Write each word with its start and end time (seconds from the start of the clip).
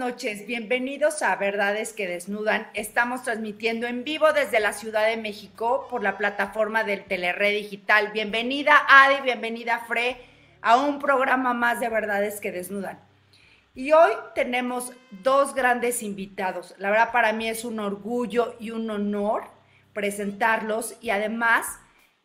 Noches, 0.00 0.46
bienvenidos 0.46 1.20
a 1.20 1.36
Verdades 1.36 1.92
que 1.92 2.08
Desnudan. 2.08 2.70
Estamos 2.72 3.22
transmitiendo 3.22 3.86
en 3.86 4.02
vivo 4.02 4.32
desde 4.32 4.58
la 4.58 4.72
Ciudad 4.72 5.06
de 5.06 5.18
México 5.18 5.86
por 5.90 6.02
la 6.02 6.16
plataforma 6.16 6.84
del 6.84 7.04
Telered 7.04 7.54
Digital. 7.54 8.10
Bienvenida 8.10 8.80
Adi, 8.88 9.20
bienvenida 9.20 9.80
Fre 9.80 10.16
a 10.62 10.78
un 10.78 11.00
programa 11.00 11.52
más 11.52 11.80
de 11.80 11.90
Verdades 11.90 12.40
que 12.40 12.50
Desnudan. 12.50 12.98
Y 13.74 13.92
hoy 13.92 14.12
tenemos 14.34 14.94
dos 15.22 15.54
grandes 15.54 16.02
invitados. 16.02 16.74
La 16.78 16.88
verdad 16.88 17.12
para 17.12 17.34
mí 17.34 17.46
es 17.46 17.66
un 17.66 17.78
orgullo 17.78 18.56
y 18.58 18.70
un 18.70 18.88
honor 18.88 19.48
presentarlos 19.92 20.96
y 21.02 21.10
además 21.10 21.78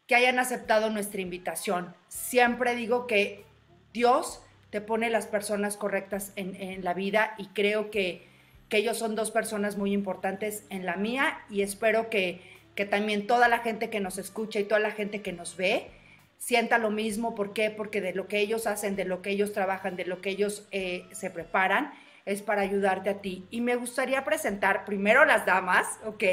que 0.08 0.16
hayan 0.16 0.40
aceptado 0.40 0.90
nuestra 0.92 1.20
invitación. 1.20 1.94
Siempre 2.08 2.74
digo 2.74 3.06
que 3.06 3.44
Dios 3.92 4.45
te 4.76 4.82
pone 4.82 5.10
las 5.10 5.26
personas 5.26 5.78
correctas 5.78 6.34
en, 6.36 6.84
la 6.84 6.94
vida 6.94 7.34
y 7.38 7.46
creo 7.48 7.92
que, 7.92 8.28
ellos 8.72 8.98
son 8.98 9.16
dos 9.16 9.32
personas 9.32 9.78
muy 9.78 9.94
importantes 9.94 10.66
en 10.70 10.86
la 10.86 10.98
mía 10.98 11.40
y 11.50 11.62
espero 11.62 12.10
que, 12.10 12.42
también 12.90 13.26
toda 13.26 13.48
la 13.48 13.60
gente 13.60 13.90
que 13.90 14.02
nos 14.02 14.18
escucha 14.18 14.60
y 14.60 14.66
toda 14.66 14.82
la 14.82 14.92
gente 14.92 15.22
que 15.22 15.32
nos 15.32 15.56
ve 15.56 15.92
sienta 16.38 16.78
lo 16.78 16.92
mismo. 16.92 17.36
¿Por 17.36 17.54
qué? 17.54 17.70
Porque 17.70 18.02
de 18.02 18.14
lo 18.14 18.28
que 18.28 18.40
ellos 18.40 18.68
hacen, 18.68 18.98
de 18.98 19.06
lo 19.06 19.22
que 19.22 19.30
ellos 19.30 19.54
trabajan, 19.54 19.96
de 19.96 20.04
lo 20.04 20.20
que 20.20 20.32
ellos 20.32 20.68
eh, 20.72 21.06
se 21.14 21.30
preparan, 21.30 21.94
es 22.26 22.42
para 22.42 22.62
ayudarte 22.62 23.10
a 23.10 23.22
ti. 23.22 23.46
Y 23.52 23.62
me 23.62 23.78
gustaría 23.78 24.26
presentar 24.26 24.84
primero 24.84 25.24
las 25.24 25.46
damas, 25.46 25.88
¿ok? 26.04 26.24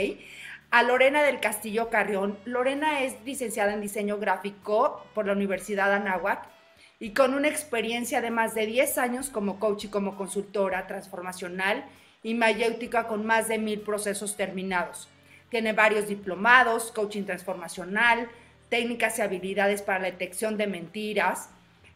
A 0.73 0.83
Lorena 0.83 1.23
del 1.23 1.39
Castillo 1.39 1.91
Carrión. 1.91 2.37
Lorena 2.45 3.03
es 3.05 3.15
licenciada 3.25 3.73
en 3.73 3.81
diseño 3.81 4.19
gráfico 4.19 5.07
por 5.15 5.29
la 5.29 5.35
Universidad 5.35 5.93
Anáhuac 5.93 6.52
y 7.03 7.11
con 7.11 7.35
una 7.35 7.49
experiencia 7.49 8.21
de 8.21 8.31
más 8.31 8.55
de 8.55 8.65
10 8.65 8.97
años 8.99 9.29
como 9.29 9.59
coach 9.59 9.87
y 9.87 9.89
como 9.89 10.17
consultora 10.17 10.87
transformacional 10.87 11.85
y 12.23 12.35
mayéutica 12.35 13.09
con 13.09 13.27
más 13.27 13.49
de 13.49 13.59
mil 13.59 13.81
procesos 13.81 14.37
terminados. 14.37 15.09
Tiene 15.49 15.73
varios 15.73 16.07
diplomados, 16.07 16.93
coaching 16.93 17.25
transformacional, 17.25 18.29
técnicas 18.69 19.19
y 19.19 19.23
habilidades 19.23 19.83
para 19.83 19.99
la 19.99 20.13
detección 20.13 20.57
de 20.57 20.69
mentiras, 20.69 21.51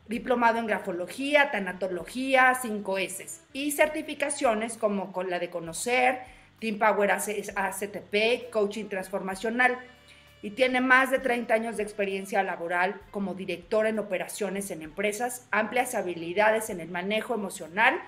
diplomado 0.09 0.59
en 0.59 0.67
grafología, 0.67 1.53
tanatología, 1.53 2.59
5 2.61 2.99
S 2.99 3.43
y 3.53 3.71
certificaciones 3.71 4.77
como 4.77 5.13
con 5.13 5.31
la 5.31 5.39
de 5.39 5.51
conocer, 5.51 6.19
Team 6.59 6.81
Power 6.81 7.13
ACTP, 7.13 8.51
coaching 8.51 8.87
transformacional 8.87 9.79
y 10.47 10.51
tiene 10.51 10.81
más 10.81 11.11
de 11.11 11.19
30 11.19 11.53
años 11.53 11.77
de 11.77 11.83
experiencia 11.83 12.41
laboral 12.45 13.01
como 13.11 13.35
director 13.35 13.85
en 13.85 13.99
operaciones 13.99 14.71
en 14.71 14.83
empresas, 14.83 15.49
amplias 15.51 15.97
habilidades 15.97 16.71
en 16.71 16.79
el 16.79 16.89
manejo 16.89 17.35
emocional, 17.35 17.99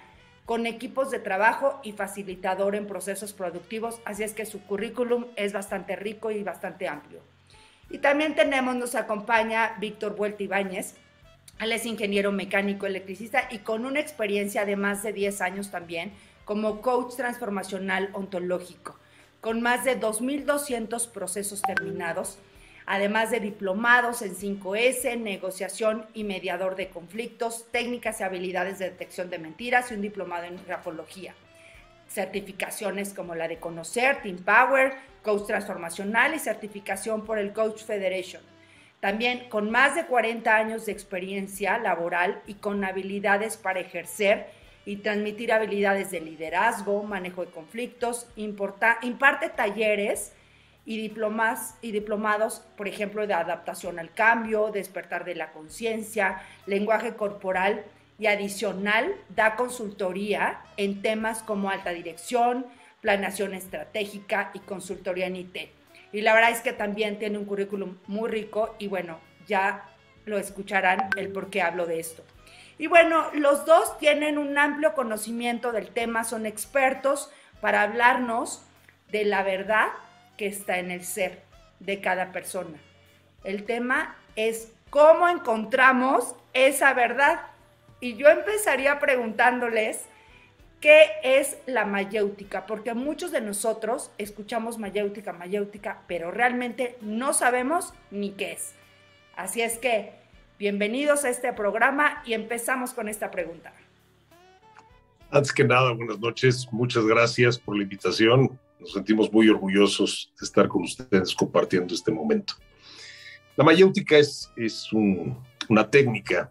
con 0.44 0.64
equipos 0.64 1.10
de 1.10 1.18
trabajo 1.18 1.80
y 1.82 1.90
facilitador 1.90 2.76
en 2.76 2.86
procesos 2.86 3.32
productivos, 3.32 4.00
así 4.04 4.22
es 4.22 4.34
que 4.34 4.46
su 4.46 4.62
currículum 4.62 5.26
es 5.34 5.52
bastante 5.52 5.96
rico 5.96 6.30
y 6.30 6.44
bastante 6.44 6.86
amplio. 6.86 7.22
Y 7.90 7.98
también 7.98 8.36
tenemos, 8.36 8.76
nos 8.76 8.94
acompaña 8.94 9.74
Víctor 9.80 10.14
Vuelta 10.14 10.44
Ibáñez, 10.44 10.94
él 11.58 11.72
es 11.72 11.86
ingeniero 11.86 12.30
mecánico 12.30 12.86
electricista 12.86 13.48
y 13.50 13.58
con 13.58 13.84
una 13.84 13.98
experiencia 13.98 14.64
de 14.64 14.76
más 14.76 15.02
de 15.02 15.12
10 15.12 15.40
años 15.40 15.72
también 15.72 16.12
como 16.44 16.82
coach 16.82 17.16
transformacional 17.16 18.10
ontológico 18.12 18.96
con 19.40 19.62
más 19.62 19.84
de 19.84 20.00
2.200 20.00 21.10
procesos 21.10 21.62
terminados, 21.62 22.38
además 22.86 23.30
de 23.30 23.40
diplomados 23.40 24.22
en 24.22 24.34
5S, 24.34 25.18
negociación 25.18 26.06
y 26.14 26.24
mediador 26.24 26.74
de 26.74 26.88
conflictos, 26.88 27.66
técnicas 27.70 28.20
y 28.20 28.24
habilidades 28.24 28.78
de 28.78 28.90
detección 28.90 29.30
de 29.30 29.38
mentiras 29.38 29.90
y 29.90 29.94
un 29.94 30.00
diplomado 30.00 30.44
en 30.44 30.58
grafología. 30.66 31.34
Certificaciones 32.08 33.12
como 33.12 33.34
la 33.34 33.46
de 33.46 33.58
Conocer, 33.58 34.22
Team 34.22 34.38
Power, 34.38 34.94
Coach 35.22 35.46
Transformacional 35.46 36.34
y 36.34 36.38
certificación 36.38 37.24
por 37.24 37.38
el 37.38 37.52
Coach 37.52 37.84
Federation. 37.84 38.42
También 39.00 39.48
con 39.48 39.70
más 39.70 39.94
de 39.94 40.06
40 40.06 40.56
años 40.56 40.86
de 40.86 40.92
experiencia 40.92 41.78
laboral 41.78 42.42
y 42.46 42.54
con 42.54 42.82
habilidades 42.84 43.56
para 43.56 43.80
ejercer 43.80 44.46
y 44.88 44.96
transmitir 44.96 45.52
habilidades 45.52 46.10
de 46.10 46.22
liderazgo, 46.22 47.02
manejo 47.02 47.44
de 47.44 47.50
conflictos, 47.50 48.26
imparte 48.36 49.50
talleres 49.50 50.32
y, 50.86 50.96
diplomas, 50.96 51.76
y 51.82 51.92
diplomados, 51.92 52.62
por 52.74 52.88
ejemplo, 52.88 53.26
de 53.26 53.34
adaptación 53.34 53.98
al 53.98 54.14
cambio, 54.14 54.70
despertar 54.70 55.26
de 55.26 55.34
la 55.34 55.52
conciencia, 55.52 56.40
lenguaje 56.64 57.16
corporal 57.16 57.84
y 58.18 58.28
adicional 58.28 59.14
da 59.28 59.56
consultoría 59.56 60.60
en 60.78 61.02
temas 61.02 61.42
como 61.42 61.68
alta 61.68 61.90
dirección, 61.90 62.64
planeación 63.02 63.52
estratégica 63.52 64.52
y 64.54 64.60
consultoría 64.60 65.26
en 65.26 65.36
IT. 65.36 65.56
Y 66.14 66.22
la 66.22 66.32
verdad 66.32 66.52
es 66.52 66.62
que 66.62 66.72
también 66.72 67.18
tiene 67.18 67.36
un 67.36 67.44
currículum 67.44 67.98
muy 68.06 68.30
rico 68.30 68.74
y 68.78 68.88
bueno, 68.88 69.20
ya 69.46 69.84
lo 70.24 70.38
escucharán 70.38 71.10
el 71.18 71.28
por 71.28 71.50
qué 71.50 71.60
hablo 71.60 71.84
de 71.84 72.00
esto. 72.00 72.24
Y 72.78 72.86
bueno, 72.86 73.30
los 73.34 73.66
dos 73.66 73.98
tienen 73.98 74.38
un 74.38 74.56
amplio 74.56 74.94
conocimiento 74.94 75.72
del 75.72 75.88
tema, 75.88 76.24
son 76.24 76.46
expertos 76.46 77.30
para 77.60 77.82
hablarnos 77.82 78.64
de 79.10 79.24
la 79.24 79.42
verdad 79.42 79.88
que 80.36 80.46
está 80.46 80.78
en 80.78 80.92
el 80.92 81.04
ser 81.04 81.42
de 81.80 82.00
cada 82.00 82.30
persona. 82.30 82.78
El 83.42 83.64
tema 83.64 84.16
es 84.36 84.72
cómo 84.90 85.28
encontramos 85.28 86.36
esa 86.54 86.92
verdad. 86.94 87.40
Y 88.00 88.14
yo 88.14 88.28
empezaría 88.28 89.00
preguntándoles 89.00 90.04
qué 90.80 91.10
es 91.24 91.58
la 91.66 91.84
mayéutica, 91.84 92.66
porque 92.66 92.94
muchos 92.94 93.32
de 93.32 93.40
nosotros 93.40 94.12
escuchamos 94.18 94.78
mayéutica, 94.78 95.32
mayéutica, 95.32 96.02
pero 96.06 96.30
realmente 96.30 96.96
no 97.00 97.32
sabemos 97.32 97.92
ni 98.12 98.30
qué 98.30 98.52
es. 98.52 98.74
Así 99.34 99.62
es 99.62 99.78
que 99.78 100.12
Bienvenidos 100.58 101.22
a 101.22 101.30
este 101.30 101.52
programa 101.52 102.20
y 102.26 102.32
empezamos 102.32 102.92
con 102.92 103.08
esta 103.08 103.30
pregunta. 103.30 103.72
Antes 105.30 105.52
que 105.52 105.62
nada, 105.62 105.92
buenas 105.92 106.18
noches. 106.18 106.66
Muchas 106.72 107.04
gracias 107.04 107.56
por 107.56 107.76
la 107.76 107.84
invitación. 107.84 108.58
Nos 108.80 108.92
sentimos 108.92 109.32
muy 109.32 109.48
orgullosos 109.48 110.32
de 110.36 110.44
estar 110.44 110.66
con 110.66 110.82
ustedes 110.82 111.32
compartiendo 111.32 111.94
este 111.94 112.10
momento. 112.10 112.54
La 113.54 113.62
mayéutica 113.62 114.18
es, 114.18 114.50
es 114.56 114.92
una 114.92 115.88
técnica 115.88 116.50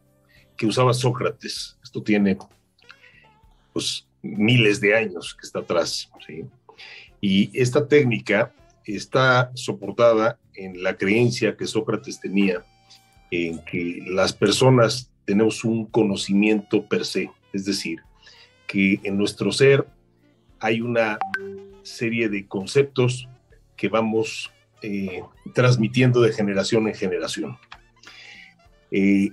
que 0.55 0.65
usaba 0.65 0.93
Sócrates. 0.93 1.77
Esto 1.83 2.01
tiene 2.01 2.37
pues, 3.73 4.07
miles 4.21 4.79
de 4.79 4.95
años 4.95 5.35
que 5.35 5.45
está 5.45 5.59
atrás. 5.59 6.09
Y 7.19 7.59
esta 7.59 7.85
técnica 7.85 8.53
está 8.85 9.51
soportada 9.53 10.39
en 10.53 10.81
la 10.81 10.95
creencia 10.95 11.57
que 11.57 11.67
Sócrates 11.67 12.21
tenía 12.21 12.63
en 13.31 13.59
que 13.59 14.03
las 14.07 14.33
personas 14.33 15.11
tenemos 15.25 15.63
un 15.63 15.85
conocimiento 15.85 16.85
per 16.85 17.05
se, 17.05 17.29
es 17.53 17.65
decir, 17.65 17.99
que 18.65 18.99
en 19.03 19.17
nuestro 19.17 19.51
ser 19.51 19.87
hay 20.59 20.81
una 20.81 21.19
serie 21.83 22.29
de 22.29 22.47
conceptos 22.47 23.27
que 23.75 23.87
vamos 23.89 24.51
eh, 24.81 25.21
transmitiendo 25.53 26.21
de 26.21 26.33
generación 26.33 26.87
en 26.87 26.95
generación. 26.95 27.57
Eh, 28.91 29.29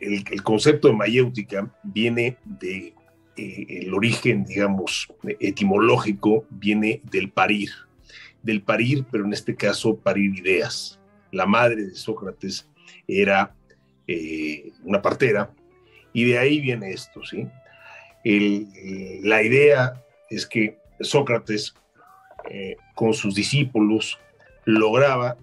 el, 0.00 0.42
concepto 0.42 0.88
de 0.88 0.94
mayéutica 0.94 1.72
viene 1.82 2.36
de 2.44 2.94
eh, 3.36 3.66
el 3.82 3.94
origen, 3.94 4.44
digamos, 4.44 5.08
etimológico, 5.40 6.44
viene 6.50 7.00
del 7.10 7.30
parir, 7.30 7.70
del 8.42 8.62
parir, 8.62 9.04
pero 9.10 9.24
en 9.24 9.32
este 9.32 9.54
caso 9.54 9.96
parir 9.96 10.36
ideas. 10.36 10.98
La 11.32 11.46
madre 11.46 11.86
de 11.86 11.94
Sócrates 11.94 12.68
era 13.08 13.54
eh, 14.06 14.70
una 14.84 15.02
partera, 15.02 15.50
y 16.12 16.24
de 16.24 16.38
ahí 16.38 16.60
viene 16.60 16.92
esto, 16.92 17.24
¿sí? 17.24 17.48
la 18.24 19.42
idea 19.42 20.02
es 20.28 20.46
que 20.46 20.76
Sócrates, 21.00 21.74
eh, 22.50 22.76
con 22.94 23.14
sus 23.14 23.34
discípulos, 23.34 24.18
lograba 24.64 25.36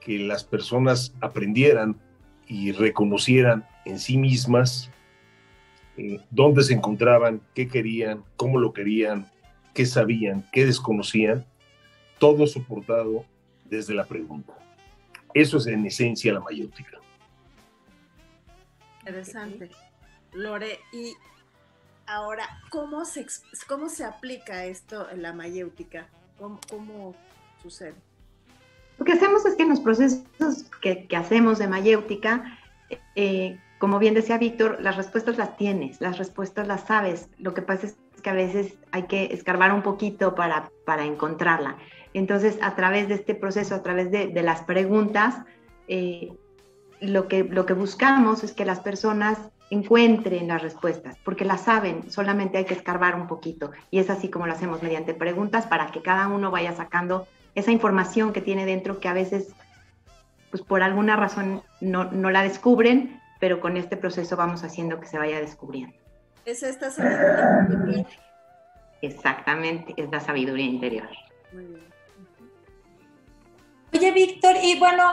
que 0.00 0.18
las 0.18 0.44
personas 0.44 1.14
aprendieran 1.20 1.96
y 2.46 2.72
reconocieran 2.72 3.66
en 3.84 3.98
sí 3.98 4.16
mismas 4.16 4.90
eh, 5.96 6.20
dónde 6.30 6.62
se 6.62 6.74
encontraban, 6.74 7.42
qué 7.54 7.68
querían, 7.68 8.24
cómo 8.36 8.58
lo 8.58 8.72
querían, 8.72 9.30
qué 9.74 9.84
sabían, 9.84 10.46
qué 10.52 10.64
desconocían, 10.64 11.44
todo 12.18 12.46
soportado 12.46 13.24
desde 13.64 13.94
la 13.94 14.06
pregunta. 14.06 14.54
Eso 15.34 15.58
es 15.58 15.66
en 15.66 15.84
esencia 15.86 16.32
la 16.32 16.40
mayéutica. 16.40 16.99
Interesante. 19.10 19.70
Lore, 20.32 20.78
y 20.92 21.14
ahora, 22.06 22.44
¿cómo 22.70 23.04
se, 23.04 23.26
cómo 23.66 23.88
se 23.88 24.04
aplica 24.04 24.64
esto 24.64 25.10
en 25.10 25.22
la 25.22 25.32
mayéutica? 25.32 26.06
¿Cómo, 26.38 27.14
sucede? 27.60 27.94
Lo 28.98 29.04
que 29.04 29.12
hacemos 29.12 29.44
es 29.44 29.56
que 29.56 29.64
en 29.64 29.70
los 29.70 29.80
procesos 29.80 30.22
que, 30.80 31.08
hacemos 31.16 31.58
de 31.58 31.66
mayéutica, 31.66 32.58
eh, 33.16 33.58
como 33.78 33.98
bien 33.98 34.14
decía 34.14 34.38
Víctor, 34.38 34.78
las 34.80 34.96
respuestas 34.96 35.36
las 35.36 35.56
tienes, 35.56 36.00
las 36.00 36.16
respuestas 36.16 36.68
las 36.68 36.86
sabes. 36.86 37.28
Lo 37.38 37.52
que 37.52 37.62
pasa 37.62 37.88
es 37.88 37.96
que 38.22 38.30
a 38.30 38.34
veces 38.34 38.74
hay 38.92 39.04
que 39.04 39.24
escarbar 39.32 39.74
un 39.74 39.82
poquito 39.82 40.34
para, 40.34 40.70
para 40.86 41.04
encontrarla. 41.04 41.76
Entonces, 42.14 42.58
a 42.62 42.76
través 42.76 43.08
de 43.08 43.14
este 43.14 43.34
proceso, 43.34 43.74
a 43.74 43.82
través 43.82 44.10
de, 44.10 44.28
de 44.28 44.42
las 44.42 44.62
preguntas, 44.62 45.36
eh, 45.88 46.32
lo, 47.00 47.28
que, 47.28 47.44
lo 47.44 47.66
que 47.66 47.74
buscamos 47.74 48.44
es 48.44 48.52
que 48.52 48.64
las 48.64 48.80
personas 48.80 49.38
encuentren 49.70 50.48
las 50.48 50.62
respuestas, 50.62 51.16
porque 51.24 51.44
las 51.44 51.62
saben, 51.62 52.10
solamente 52.10 52.58
hay 52.58 52.64
que 52.64 52.74
escarbar 52.74 53.14
un 53.14 53.26
poquito. 53.26 53.70
Y 53.90 53.98
es 53.98 54.10
así 54.10 54.28
como 54.28 54.46
lo 54.46 54.52
hacemos 54.52 54.82
mediante 54.82 55.14
preguntas 55.14 55.66
para 55.66 55.90
que 55.92 56.02
cada 56.02 56.28
uno 56.28 56.50
vaya 56.50 56.72
sacando 56.74 57.26
esa 57.54 57.70
información 57.70 58.32
que 58.32 58.40
tiene 58.40 58.66
dentro 58.66 59.00
que 59.00 59.08
a 59.08 59.12
veces, 59.12 59.48
pues 60.50 60.62
por 60.62 60.82
alguna 60.82 61.16
razón 61.16 61.62
no, 61.80 62.04
no 62.10 62.30
la 62.30 62.42
descubren, 62.42 63.20
pero 63.38 63.60
con 63.60 63.76
este 63.76 63.96
proceso 63.96 64.36
vamos 64.36 64.64
haciendo 64.64 65.00
que 65.00 65.06
se 65.06 65.18
vaya 65.18 65.40
descubriendo. 65.40 65.96
Es 66.44 66.62
esta 66.62 66.90
sabiduría 66.90 67.98
interior. 67.98 68.06
Exactamente, 69.02 69.94
es 69.96 70.10
la 70.10 70.20
sabiduría 70.20 70.66
interior. 70.66 71.08
Muy 71.52 71.64
bien. 71.64 71.90
Oye, 73.92 74.12
Víctor, 74.12 74.54
y 74.62 74.78
bueno, 74.78 75.04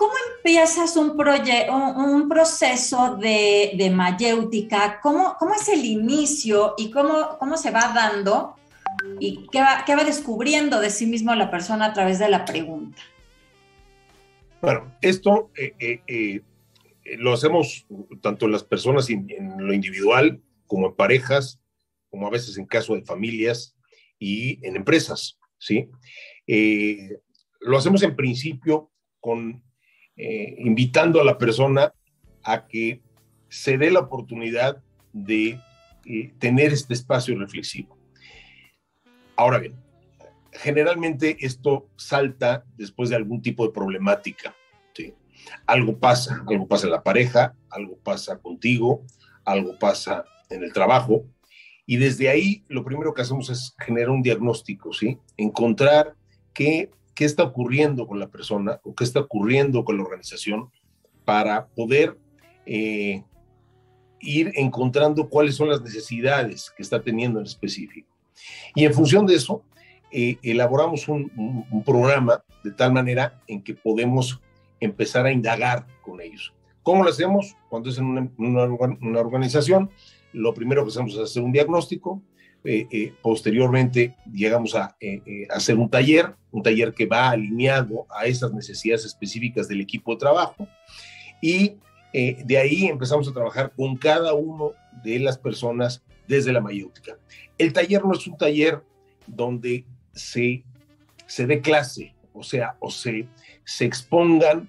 ¿cómo 0.00 0.14
empiezas 0.38 0.96
un, 0.96 1.10
un, 1.10 2.26
proceso 2.26 3.16
de, 3.16 3.72
de 3.76 3.90
mayéutica? 3.90 4.98
¿Cómo, 5.02 5.36
¿Cómo 5.38 5.52
es 5.52 5.68
el 5.68 5.84
inicio 5.84 6.72
y 6.78 6.90
cómo, 6.90 7.36
cómo 7.38 7.58
se 7.58 7.70
va 7.70 7.92
dando? 7.94 8.56
¿Y 9.18 9.46
qué 9.52 9.60
va, 9.60 9.84
qué 9.84 9.94
va 9.94 10.04
descubriendo 10.04 10.80
de 10.80 10.88
sí 10.88 11.04
mismo 11.04 11.34
la 11.34 11.50
persona 11.50 11.84
a 11.84 11.92
través 11.92 12.18
de 12.18 12.30
la 12.30 12.46
pregunta? 12.46 13.02
Bueno, 14.62 14.90
esto 15.02 15.50
eh, 15.54 15.74
eh, 15.78 16.00
eh, 16.06 16.42
lo 17.18 17.34
hacemos 17.34 17.86
tanto 18.22 18.48
las 18.48 18.64
personas 18.64 19.10
en 19.10 19.28
lo 19.58 19.74
individual 19.74 20.40
como 20.66 20.86
en 20.86 20.96
parejas, 20.96 21.60
como 22.08 22.26
a 22.26 22.30
veces 22.30 22.56
en 22.56 22.64
caso 22.64 22.94
de 22.94 23.02
familias 23.02 23.76
y 24.18 24.66
en 24.66 24.76
empresas, 24.76 25.38
¿sí? 25.58 25.90
Lo 27.60 27.76
hacemos 27.76 28.02
en 28.02 28.16
principio 28.16 28.90
con 29.20 29.62
eh, 30.22 30.54
invitando 30.58 31.18
a 31.18 31.24
la 31.24 31.38
persona 31.38 31.94
a 32.42 32.66
que 32.66 33.00
se 33.48 33.78
dé 33.78 33.90
la 33.90 34.00
oportunidad 34.00 34.82
de 35.14 35.58
eh, 36.04 36.34
tener 36.38 36.74
este 36.74 36.92
espacio 36.92 37.38
reflexivo. 37.38 37.96
Ahora 39.34 39.56
bien, 39.56 39.76
generalmente 40.52 41.38
esto 41.40 41.88
salta 41.96 42.66
después 42.76 43.08
de 43.08 43.16
algún 43.16 43.40
tipo 43.40 43.64
de 43.64 43.72
problemática. 43.72 44.54
¿sí? 44.92 45.14
Algo 45.66 45.98
pasa, 45.98 46.44
algo 46.46 46.68
pasa 46.68 46.86
en 46.86 46.92
la 46.92 47.02
pareja, 47.02 47.54
algo 47.70 47.96
pasa 47.96 48.36
contigo, 48.36 49.06
algo 49.46 49.78
pasa 49.78 50.26
en 50.50 50.62
el 50.62 50.74
trabajo. 50.74 51.24
Y 51.86 51.96
desde 51.96 52.28
ahí 52.28 52.62
lo 52.68 52.84
primero 52.84 53.14
que 53.14 53.22
hacemos 53.22 53.48
es 53.48 53.74
generar 53.78 54.10
un 54.10 54.20
diagnóstico, 54.20 54.92
¿sí? 54.92 55.18
Encontrar 55.38 56.14
qué, 56.52 56.90
qué 57.14 57.24
está 57.24 57.42
ocurriendo 57.42 58.06
con 58.06 58.18
la 58.18 58.28
persona 58.28 58.80
o 58.84 58.94
qué 58.94 59.04
está 59.04 59.20
ocurriendo 59.20 59.84
con 59.84 59.96
la 59.96 60.04
organización 60.04 60.70
para 61.24 61.66
poder 61.66 62.18
eh, 62.66 63.22
ir 64.20 64.52
encontrando 64.54 65.28
cuáles 65.28 65.56
son 65.56 65.68
las 65.68 65.82
necesidades 65.82 66.72
que 66.76 66.82
está 66.82 67.02
teniendo 67.02 67.38
en 67.38 67.46
específico. 67.46 68.08
Y 68.74 68.84
en 68.84 68.94
función 68.94 69.26
de 69.26 69.34
eso, 69.34 69.62
eh, 70.12 70.38
elaboramos 70.42 71.08
un, 71.08 71.30
programa 71.84 72.42
de 72.64 72.72
tal 72.72 72.92
manera 72.92 73.40
en 73.46 73.62
que 73.62 73.74
podemos 73.74 74.40
empezar 74.80 75.26
a 75.26 75.32
indagar 75.32 75.86
con 76.02 76.20
ellos. 76.20 76.52
¿Cómo 76.82 77.04
lo 77.04 77.10
hacemos? 77.10 77.56
Cuando 77.68 77.90
es 77.90 77.98
en 77.98 78.06
una, 78.06 78.64
una 78.66 79.20
organización, 79.20 79.90
lo 80.32 80.54
primero 80.54 80.84
que 80.84 80.90
hacemos 80.90 81.14
es 81.14 81.20
hacer 81.20 81.42
un 81.42 81.52
diagnóstico, 81.52 82.22
eh, 82.62 82.86
eh, 82.90 83.14
posteriormente 83.22 84.16
llegamos 84.30 84.74
a 84.74 84.94
eh, 85.00 85.46
hacer 85.48 85.76
un 85.76 85.88
taller, 85.88 86.34
un 86.50 86.62
taller 86.62 86.92
que 86.92 87.06
va 87.06 87.30
alineado 87.30 88.06
a 88.10 88.26
esas 88.26 88.52
necesidades 88.52 89.06
específicas 89.06 89.66
del 89.66 89.80
equipo 89.80 90.12
de 90.12 90.18
trabajo 90.18 90.68
y 91.40 91.76
de 92.12 92.58
ahí 92.58 92.86
empezamos 92.86 93.28
a 93.28 93.32
trabajar 93.32 93.72
con 93.76 93.96
cada 93.96 94.34
uno 94.34 94.72
de 95.04 95.20
las 95.20 95.38
personas 95.38 96.02
desde 96.26 96.52
la 96.52 96.60
mayéutica. 96.60 97.16
El 97.56 97.72
taller 97.72 98.04
no 98.04 98.12
es 98.12 98.26
un 98.26 98.36
taller 98.36 98.82
donde 99.28 99.84
se, 100.12 100.64
se 101.26 101.46
dé 101.46 101.60
clase, 101.60 102.12
o 102.34 102.42
sea, 102.42 102.76
o 102.80 102.90
se, 102.90 103.28
se 103.64 103.84
expongan 103.84 104.68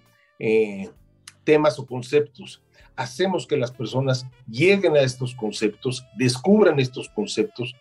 temas 1.44 1.80
o 1.80 1.86
conceptos. 1.88 2.62
Hacemos 2.96 3.48
que 3.48 3.58
las 3.58 3.72
personas 3.72 4.26
lleguen 4.48 4.96
a 4.96 5.02
estos 5.02 5.34
conceptos, 5.36 6.06
descubran 6.18 6.80
estos 6.80 7.10
conceptos 7.10 7.76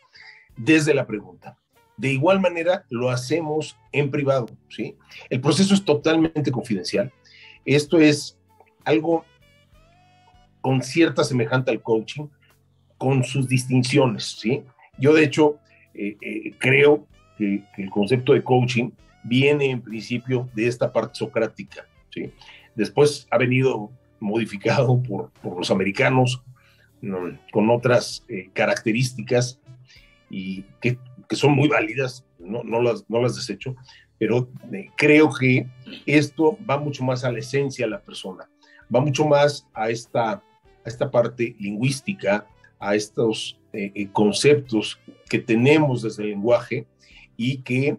desde 0.56 0.94
la 0.94 1.06
pregunta. 1.06 1.58
De 1.96 2.12
igual 2.12 2.40
manera, 2.40 2.86
lo 2.88 3.10
hacemos 3.10 3.76
en 3.92 4.10
privado, 4.10 4.46
¿sí? 4.70 4.96
El 5.28 5.40
proceso 5.40 5.74
es 5.74 5.84
totalmente 5.84 6.50
confidencial. 6.50 7.12
Esto 7.66 7.98
es 7.98 8.38
algo 8.84 9.24
con 10.62 10.82
cierta 10.82 11.24
semejante 11.24 11.70
al 11.70 11.82
coaching, 11.82 12.28
con 12.96 13.24
sus 13.24 13.48
distinciones, 13.48 14.24
¿sí? 14.38 14.62
Yo, 14.98 15.12
de 15.12 15.24
hecho, 15.24 15.58
eh, 15.94 16.16
eh, 16.22 16.54
creo 16.58 17.06
que, 17.36 17.64
que, 17.74 17.82
el 17.82 17.90
concepto 17.90 18.32
de 18.32 18.42
coaching 18.42 18.90
viene 19.24 19.70
en 19.70 19.82
principio 19.82 20.48
de 20.54 20.68
esta 20.68 20.92
parte 20.92 21.16
socrática, 21.16 21.86
¿sí? 22.10 22.32
Después 22.74 23.26
ha 23.30 23.38
venido 23.38 23.90
modificado 24.20 25.02
por, 25.02 25.30
por 25.42 25.58
los 25.58 25.70
americanos 25.70 26.42
¿no? 27.00 27.38
con 27.52 27.70
otras 27.70 28.24
eh, 28.28 28.50
características 28.52 29.58
y 30.28 30.62
que, 30.80 30.98
que, 31.28 31.36
son 31.36 31.52
muy 31.52 31.68
válidas, 31.68 32.24
no, 32.38 32.62
no, 32.62 32.80
las, 32.82 33.04
no 33.08 33.20
las 33.20 33.34
desecho, 33.34 33.74
pero 34.18 34.48
eh, 34.72 34.88
creo 34.96 35.30
que 35.32 35.66
esto 36.06 36.58
va 36.68 36.78
mucho 36.78 37.02
más 37.02 37.24
a 37.24 37.32
la 37.32 37.38
esencia 37.38 37.86
de 37.86 37.90
la 37.90 38.02
persona, 38.02 38.48
va 38.94 39.00
mucho 39.00 39.26
más 39.26 39.66
a 39.72 39.90
esta, 39.90 40.32
a 40.32 40.42
esta 40.84 41.10
parte 41.10 41.56
lingüística, 41.58 42.46
a 42.78 42.94
estos 42.94 43.58
eh, 43.72 44.08
conceptos 44.12 45.00
que 45.28 45.38
tenemos 45.38 46.02
desde 46.02 46.24
el 46.24 46.30
lenguaje 46.30 46.86
y 47.36 47.58
que 47.58 47.96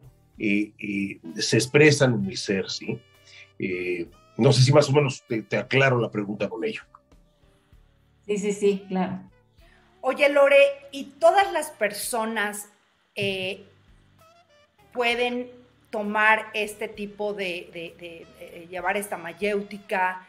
se 1.37 1.57
expresan 1.57 2.15
en 2.15 2.21
mi 2.25 2.35
ser, 2.35 2.67
¿sí? 2.69 2.99
Eh, 4.41 4.43
no 4.43 4.51
sé 4.51 4.61
si 4.63 4.73
más 4.73 4.89
o 4.89 4.93
menos 4.93 5.23
te, 5.27 5.43
te, 5.43 5.57
aclaro 5.57 5.99
la 5.99 6.09
pregunta 6.09 6.49
con 6.49 6.63
ello. 6.63 6.81
Sí, 8.25 8.37
sí, 8.37 8.53
sí, 8.53 8.85
claro. 8.87 9.19
Oye, 10.01 10.29
Lore, 10.29 10.57
¿y 10.91 11.05
todas 11.19 11.51
las 11.53 11.69
personas 11.69 12.69
eh, 13.15 13.65
pueden 14.93 15.49
tomar 15.91 16.47
este 16.53 16.87
tipo 16.87 17.33
de, 17.33 17.69
de, 17.73 17.95
de, 17.99 18.59
de 18.59 18.67
llevar 18.67 18.97
esta 18.97 19.17
mayéutica? 19.17 20.27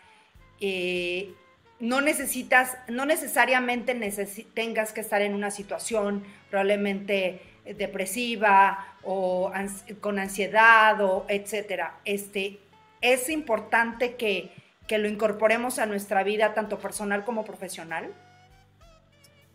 Eh, 0.61 1.33
no 1.81 2.01
necesitas, 2.01 2.77
no 2.89 3.07
necesariamente 3.07 3.95
necesi 3.95 4.45
tengas 4.45 4.93
que 4.93 5.01
estar 5.01 5.23
en 5.23 5.35
una 5.35 5.51
situación 5.51 6.23
probablemente 6.51 7.43
depresiva 7.65 8.97
o 9.03 9.51
ans 9.53 9.85
con 10.01 10.19
ansiedad 10.19 11.01
o 11.01 11.25
etcétera. 11.29 11.99
Este, 12.05 12.61
es 13.03 13.29
importante 13.29 14.17
que, 14.17 14.53
que, 14.87 14.99
lo 14.99 15.09
incorporemos 15.09 15.79
a 15.79 15.87
nuestra 15.87 16.23
vida, 16.23 16.55
tanto 16.55 16.79
personal 16.79 17.25
como 17.25 17.45
profesional? 17.45 18.13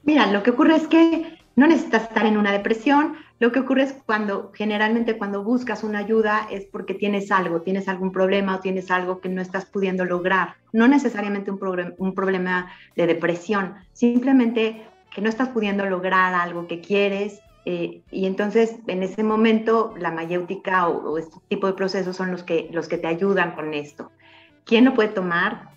Mira, 0.03 0.27
lo 0.27 0.43
que 0.43 0.51
ocurre 0.51 0.75
es 0.75 0.87
que 0.87 1.37
no 1.55 1.65
necesitas 1.65 2.03
estar 2.03 2.25
en 2.25 2.37
una 2.37 2.51
depresión, 2.51 3.15
lo 3.39 3.51
que 3.51 3.59
ocurre 3.59 3.83
es 3.83 3.93
cuando, 4.05 4.51
generalmente 4.53 5.17
cuando 5.17 5.43
buscas 5.43 5.83
una 5.83 5.99
ayuda 5.99 6.47
es 6.51 6.65
porque 6.65 6.93
tienes 6.93 7.31
algo, 7.31 7.61
tienes 7.61 7.87
algún 7.87 8.11
problema 8.11 8.55
o 8.55 8.59
tienes 8.59 8.89
algo 8.89 9.21
que 9.21 9.29
no 9.29 9.41
estás 9.41 9.65
pudiendo 9.65 10.05
lograr, 10.05 10.55
no 10.71 10.87
necesariamente 10.87 11.51
un, 11.51 11.95
un 11.97 12.15
problema 12.15 12.71
de 12.95 13.07
depresión, 13.07 13.75
simplemente 13.93 14.83
que 15.13 15.21
no 15.21 15.29
estás 15.29 15.49
pudiendo 15.49 15.85
lograr 15.85 16.33
algo 16.33 16.67
que 16.67 16.79
quieres 16.79 17.41
eh, 17.69 18.01
y 18.11 18.27
entonces 18.27 18.77
en 18.87 19.03
ese 19.03 19.25
momento 19.25 19.93
la 19.97 20.09
mayéutica 20.09 20.87
o, 20.87 21.11
o, 21.11 21.17
este 21.17 21.35
tipo 21.49 21.67
de 21.67 21.73
procesos 21.73 22.15
son 22.15 22.31
los 22.31 22.41
que, 22.41 22.69
los 22.71 22.87
que 22.87 22.97
te 22.97 23.07
ayudan 23.07 23.55
con 23.55 23.73
esto. 23.73 24.09
¿Quién 24.63 24.85
lo 24.85 24.93
puede 24.93 25.09
tomar? 25.09 25.71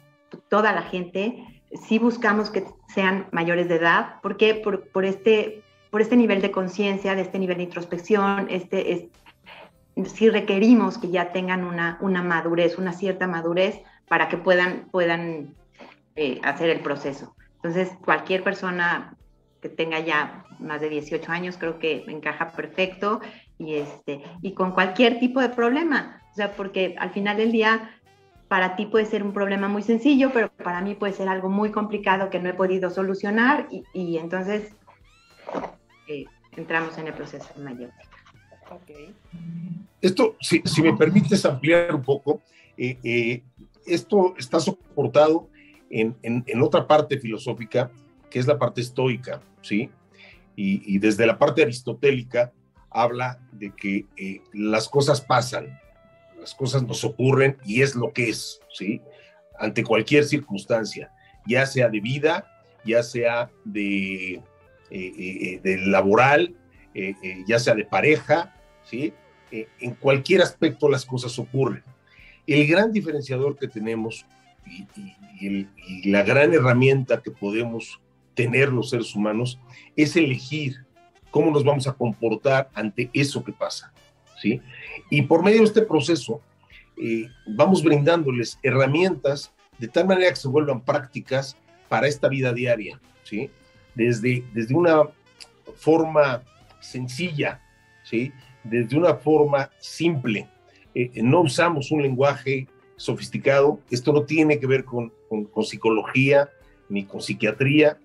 Toda 0.49 0.73
la 0.73 0.82
gente. 0.82 1.44
Sí 1.82 1.99
buscamos 1.99 2.49
que 2.50 2.64
sean 2.94 3.26
mayores 3.32 3.68
de 3.68 3.75
edad. 3.75 4.20
¿Por 4.23 4.37
qué? 4.37 4.54
Por, 4.54 4.87
por, 4.90 5.04
este, 5.04 5.64
por 5.90 6.00
este 6.00 6.14
nivel 6.14 6.40
de 6.40 6.52
conciencia, 6.52 7.16
de 7.16 7.23
este 7.23 7.40
nivel 7.40 7.56
de 7.56 7.64
introspección, 7.64 8.47
este, 8.50 8.92
es, 8.92 9.04
sí 10.14 10.30
requerimos 10.30 10.97
que 10.97 11.11
ya 11.11 11.32
tengan 11.32 11.64
una, 11.64 11.99
una 12.00 12.23
madurez, 12.23 12.78
una 12.78 12.92
cierta 12.92 13.26
madurez 13.26 13.82
para 14.06 14.28
que 14.28 14.37
puedan, 14.37 14.87
puedan 14.92 15.56
eh, 16.14 16.40
hacer 16.44 16.70
el 16.70 16.82
proceso. 16.82 17.35
Entonces, 17.56 17.90
cualquier 18.04 18.44
persona 18.44 19.16
que 19.61 19.69
tenga 19.69 20.00
ya 20.00 20.45
más 20.59 20.81
de 20.81 20.88
18 20.88 21.31
años, 21.31 21.57
creo 21.59 21.79
que 21.79 22.05
encaja 22.09 22.52
perfecto 22.52 23.21
y, 23.59 23.75
este, 23.75 24.23
y 24.43 24.52
con 24.52 24.73
cualquier 24.73 25.19
tipo 25.21 25.40
de 25.40 25.50
problema. 25.50 26.23
O 26.33 26.35
sea, 26.35 26.52
porque 26.52 26.95
al 26.99 27.11
final 27.11 27.37
del 27.37 27.52
día 27.52 27.90
para 28.49 28.75
ti 28.75 28.87
puede 28.87 29.07
ser 29.07 29.23
un 29.23 29.33
problema 29.33 29.69
muy 29.69 29.83
sencillo, 29.83 30.33
pero 30.33 30.50
para 30.50 30.81
mí 30.81 30.95
puede 30.95 31.12
ser 31.12 31.29
algo 31.29 31.49
muy 31.49 31.71
complicado 31.71 32.31
que 32.31 32.40
no 32.40 32.49
he 32.49 32.55
podido 32.55 32.90
solucionar 32.90 33.69
y, 33.93 34.17
entonces 34.19 34.73
eh, 36.09 36.25
entramos 36.57 36.99
en 36.99 37.07
el 37.07 37.14
proceso 37.14 37.47
de 37.55 37.62
mayéutica. 37.62 38.09
Okay. 38.83 39.14
Esto, 40.00 40.37
si, 40.40 40.62
si, 40.64 40.83
me 40.83 40.97
permites 40.97 41.45
ampliar 41.45 41.95
un 41.95 42.02
poco, 42.02 42.40
eh, 42.76 42.99
eh, 43.05 43.43
esto 43.87 44.35
está 44.37 44.59
soportado 44.59 45.49
en, 45.88 46.17
en, 46.23 46.43
en, 46.47 46.62
otra 46.62 46.87
parte 46.87 47.19
filosófica, 47.19 47.90
que 48.30 48.38
es 48.38 48.46
la 48.46 48.58
parte 48.58 48.80
estoica, 48.80 49.42
¿sí? 49.62 49.90
Y, 50.56 50.99
desde 50.99 51.26
la 51.26 51.38
parte 51.38 51.62
aristotélica 51.62 52.52
habla 52.90 53.40
de 53.52 53.72
que 53.75 54.04
las 54.52 54.90
cosas 54.90 55.22
pasan, 55.22 55.80
las 56.38 56.54
cosas 56.54 56.82
nos 56.82 57.02
ocurren 57.02 57.56
y 57.64 57.80
es 57.80 57.94
lo 57.94 58.12
que 58.12 58.28
es, 58.28 58.60
¿sí? 58.70 59.00
Ante 59.58 59.82
cualquier 59.84 60.25
circunstancia, 60.25 61.12
ya 61.46 61.64
sea 61.64 61.88
de 61.88 62.00
vida, 62.00 62.46
ya 62.84 63.02
sea 63.02 63.50
de, 63.64 64.42
eh, 64.90 65.60
eh, 65.64 65.76
laboral, 65.87 66.54
eh, 66.94 67.14
ya 67.46 67.58
sea 67.58 67.75
de 67.75 67.84
pareja, 67.84 68.54
¿sí? 68.84 69.12
en 69.52 69.94
cualquier 69.96 70.42
aspecto 70.42 70.88
las 70.88 71.04
cosas 71.04 71.37
ocurren. 71.38 71.82
El 72.46 72.68
gran 72.68 72.92
diferenciador 72.92 73.56
que 73.56 73.66
tenemos 73.66 74.25
y, 74.64 74.87
y 75.40 76.10
la 76.10 76.22
gran 76.22 76.54
herramienta 76.54 77.20
que 77.20 77.32
podemos 77.32 78.00
tener 78.34 78.70
los 78.70 78.90
seres 78.90 79.14
humanos 79.14 79.58
es 79.96 80.16
elegir 80.16 80.84
cómo 81.30 81.50
nos 81.50 81.64
vamos 81.64 81.87
a 81.87 81.92
comportar 81.92 82.70
ante 82.75 83.10
eso 83.12 83.44
que 83.44 83.52
pasa. 83.52 83.92
¿sí? 84.40 84.60
Y 85.10 85.22
por 85.22 85.42
medio 85.42 85.58
de 85.58 85.64
este 85.64 85.82
proceso 85.82 86.40
eh, 87.02 87.28
vamos 87.46 87.82
brindándoles 87.82 88.58
herramientas 88.62 89.52
de 89.78 89.88
tal 89.88 90.06
manera 90.06 90.30
que 90.30 90.37
se 90.37 90.49
vuelvan 90.49 90.82
prácticas 90.82 91.56
para 91.88 92.06
esta 92.06 92.28
vida 92.28 92.52
diaria, 92.52 93.00
¿sí? 93.25 93.50
Desde, 93.94 94.44
desde 94.52 94.75
una 94.75 95.04
forma 95.76 96.42
sencilla, 96.80 97.60
¿sí? 98.04 98.30
Desde 98.62 98.99
una 98.99 99.14
forma 99.14 99.70
simple. 99.80 100.46
Eh, 100.94 101.10
no 101.22 101.40
usamos 101.40 101.90
un 101.90 102.02
lenguaje 102.02 102.68
sofisticado, 102.96 103.80
esto 103.90 104.12
no 104.12 104.25
tiene 104.25 104.60
que 104.60 104.66
ver 104.66 104.84
con, 104.84 105.10
con, 105.28 105.46
con 105.46 105.64
psicología 105.64 106.50
ni 106.90 107.04
con 107.04 107.22
psiquiatría. 107.22 107.99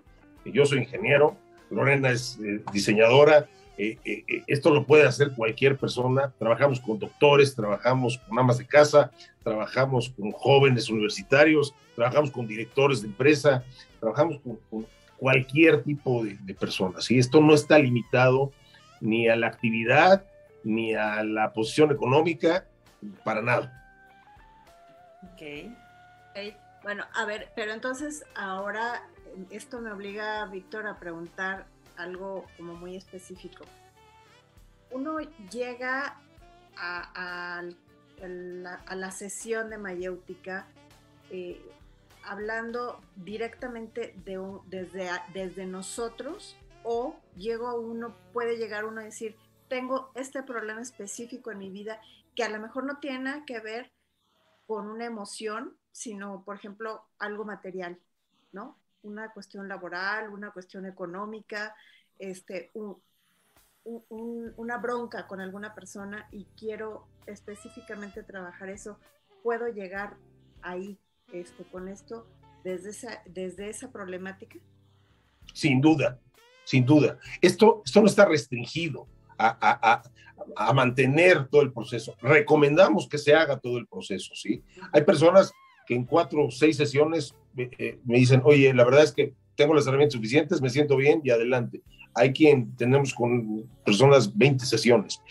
Yo 0.45 0.65
soy 0.65 0.79
ingeniero, 0.79 1.35
Lorena 1.69 2.11
es 2.11 2.39
eh, 2.43 2.61
diseñadora, 2.71 3.47
eh, 3.77 3.97
eh, 4.05 4.23
esto 4.47 4.73
lo 4.73 4.85
puede 4.85 5.05
hacer 5.05 5.33
cualquier 5.33 5.77
persona. 5.77 6.33
Trabajamos 6.39 6.79
con 6.79 6.97
doctores, 6.97 7.55
trabajamos 7.55 8.17
con 8.19 8.39
amas 8.39 8.57
de 8.57 8.65
casa, 8.65 9.11
trabajamos 9.43 10.09
con 10.09 10.31
jóvenes 10.31 10.89
universitarios, 10.89 11.73
trabajamos 11.95 12.31
con 12.31 12.47
directores 12.47 13.01
de 13.01 13.07
empresa, 13.07 13.63
trabajamos 13.99 14.39
con, 14.41 14.87
cualquier 15.17 15.81
tipo 15.83 16.23
de, 16.23 16.53
personas. 16.53 17.09
Y 17.09 17.17
esto 17.17 17.41
no 17.41 17.53
está 17.53 17.79
limitado 17.79 18.51
ni 18.99 19.29
a 19.29 19.35
la 19.35 19.47
actividad, 19.47 20.25
ni 20.63 20.93
a 20.93 21.23
la 21.23 21.53
posición 21.53 21.91
económica, 21.91 22.65
para 23.23 23.41
nada. 23.41 23.81
Ok. 25.33 25.73
Bueno, 26.83 27.05
a 27.15 27.25
ver, 27.25 27.49
pero 27.55 27.73
entonces 27.73 28.25
ahora 28.35 29.01
esto 29.49 29.81
me 29.81 29.91
obliga, 29.91 30.45
Víctor, 30.45 30.87
a 30.87 30.99
preguntar 30.99 31.67
algo 31.97 32.45
como 32.57 32.73
muy 32.75 32.95
específico. 32.95 33.65
Uno 34.91 35.19
llega 35.51 36.17
a, 36.77 37.63
la, 38.21 39.11
sesión 39.11 39.69
de 39.69 39.77
mayéutica 39.77 40.67
eh, 41.29 41.61
hablando 42.23 43.01
directamente 43.15 44.15
de 44.25 44.39
desde, 45.33 45.65
nosotros 45.65 46.57
o 46.83 47.15
a 47.67 47.73
uno, 47.75 48.15
puede 48.33 48.57
llegar 48.57 48.85
uno 48.85 49.01
a 49.01 49.05
decir, 49.05 49.35
tengo 49.67 50.11
este 50.15 50.43
problema 50.43 50.81
específico 50.81 51.51
en 51.51 51.59
mi 51.59 51.69
vida 51.69 51.99
que 52.35 52.43
a 52.43 52.49
lo 52.49 52.59
mejor 52.59 52.83
no 52.85 52.99
tiene 52.99 53.43
que 53.45 53.59
ver 53.59 53.91
con 54.67 54.87
una 54.87 55.05
emoción, 55.05 55.77
sino, 55.91 56.43
por 56.43 56.55
ejemplo, 56.55 57.03
algo 57.17 57.45
material, 57.45 57.99
¿no? 58.51 58.77
Una 59.05 59.31
cuestión 59.31 59.67
laboral, 59.67 60.29
una 60.29 60.51
cuestión 60.51 60.85
económica, 60.85 61.75
este, 62.17 62.71
una 63.83 64.77
bronca 64.77 65.27
con 65.27 65.39
alguna 65.41 65.75
persona 65.75 66.27
y 66.31 66.45
quiero 66.57 67.07
específicamente 67.27 68.23
trabajar 68.23 68.69
eso, 68.69 68.99
puedo 69.43 69.67
llegar 69.67 70.17
ahí 70.61 70.97
este, 71.31 71.63
con 71.65 71.87
esto 71.87 72.27
desde 72.63 72.89
esa, 72.89 73.21
desde 73.25 73.69
esa 73.69 73.91
problemática? 73.91 74.57
Sin 75.53 75.79
duda, 75.79 76.19
sin 76.63 76.85
duda. 76.85 77.19
Esto, 77.41 77.83
esto 77.85 78.01
no 78.01 78.07
está 78.07 78.25
restringido 78.25 79.07
a, 79.37 80.01
a, 80.55 80.73
mantener 80.73 81.47
todo 81.47 81.61
el 81.61 81.71
proceso. 81.71 82.15
Recomendamos 82.21 83.07
que 83.07 83.17
se 83.17 83.35
haga 83.35 83.59
todo 83.59 83.77
el 83.77 83.85
proceso, 83.85 84.33
¿sí? 84.33 84.63
Hay 84.91 85.03
personas 85.03 85.51
que 85.85 85.93
en 85.93 86.05
cuatro 86.05 86.45
o 86.45 86.51
seis 86.51 86.77
sesiones 86.77 87.35
eh, 87.57 87.99
me 88.05 88.17
dicen, 88.17 88.41
oye, 88.43 88.73
la 88.73 88.83
verdad 88.83 89.03
es 89.03 89.11
que 89.11 89.33
tengo 89.55 89.73
las 89.73 89.87
herramientas 89.87 90.13
suficientes, 90.13 90.61
me 90.61 90.69
siento 90.69 90.95
bien 90.97 91.21
y 91.23 91.29
adelante. 91.29 91.81
Hay 92.13 92.33
quien 92.33 92.75
tenemos 92.75 93.13
con 93.13 93.65
personas 93.85 94.35
20 94.37 94.65
sesiones. 94.65 95.21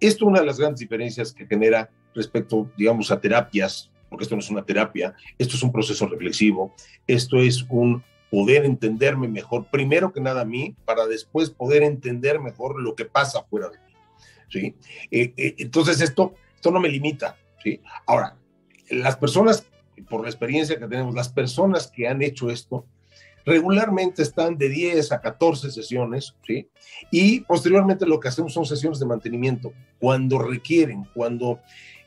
Esto 0.00 0.24
es 0.24 0.28
una 0.28 0.40
de 0.40 0.46
las 0.46 0.58
grandes 0.58 0.80
diferencias 0.80 1.32
que 1.32 1.46
genera 1.46 1.90
respecto, 2.14 2.70
digamos, 2.76 3.10
a 3.10 3.20
terapias, 3.20 3.90
porque 4.08 4.24
esto 4.24 4.36
no 4.36 4.40
es 4.40 4.50
una 4.50 4.64
terapia, 4.64 5.14
esto 5.38 5.56
es 5.56 5.62
un 5.62 5.72
proceso 5.72 6.06
reflexivo, 6.06 6.74
esto 7.06 7.38
es 7.38 7.64
un 7.68 8.02
poder 8.30 8.64
entenderme 8.64 9.28
mejor, 9.28 9.66
primero 9.70 10.12
que 10.12 10.20
nada 10.20 10.42
a 10.42 10.44
mí, 10.44 10.74
para 10.84 11.06
después 11.06 11.50
poder 11.50 11.82
entender 11.82 12.40
mejor 12.40 12.80
lo 12.80 12.94
que 12.94 13.04
pasa 13.04 13.42
fuera 13.44 13.68
de 13.68 13.78
mí. 13.78 13.92
¿sí? 14.48 14.74
Eh, 15.10 15.32
eh, 15.36 15.54
entonces, 15.58 16.00
esto, 16.00 16.34
esto 16.54 16.70
no 16.70 16.80
me 16.80 16.88
limita. 16.88 17.36
¿sí? 17.62 17.80
Ahora, 18.06 18.36
las 18.90 19.16
personas 19.16 19.66
por 20.02 20.22
la 20.22 20.28
experiencia 20.28 20.78
que 20.78 20.86
tenemos, 20.86 21.14
las 21.14 21.28
personas 21.28 21.86
que 21.88 22.08
han 22.08 22.22
hecho 22.22 22.50
esto 22.50 22.86
regularmente 23.48 24.22
están 24.22 24.58
de 24.58 24.68
10 24.68 25.10
a 25.12 25.20
14 25.20 25.70
sesiones, 25.70 26.34
¿sí? 26.46 26.68
Y 27.10 27.40
posteriormente 27.40 28.06
lo 28.06 28.20
que 28.20 28.28
hacemos 28.28 28.52
son 28.52 28.66
sesiones 28.66 29.00
de 29.00 29.06
mantenimiento, 29.06 29.72
cuando 29.98 30.38
requieren, 30.38 31.04
cuando 31.14 31.60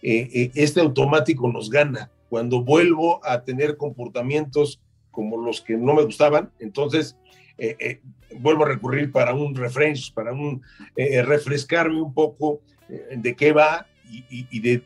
eh, 0.03 0.29
eh, 0.33 0.51
este 0.53 0.81
automático 0.81 1.51
nos 1.51 1.69
gana, 1.71 2.11
cuando 2.29 2.63
vuelvo 2.63 3.25
a 3.25 3.43
tener 3.43 3.75
comportamientos 3.75 4.81
como 5.09 5.37
los 5.37 5.61
que 5.61 5.75
no 5.75 5.95
me 5.95 6.03
gustaban, 6.03 6.51
entonces 6.59 7.17
eh, 7.57 8.01
vuelvo 8.39 8.63
a 8.63 8.69
recurrir 8.69 9.11
para 9.11 9.33
un 9.33 9.55
refresh, 9.55 10.13
para 10.13 10.33
un 10.33 10.61
refrescarme 10.95 12.01
un 12.01 12.13
poco 12.13 12.61
de 12.87 13.35
qué 13.35 13.51
va 13.51 13.87
y, 14.29 14.59
de, 14.59 14.83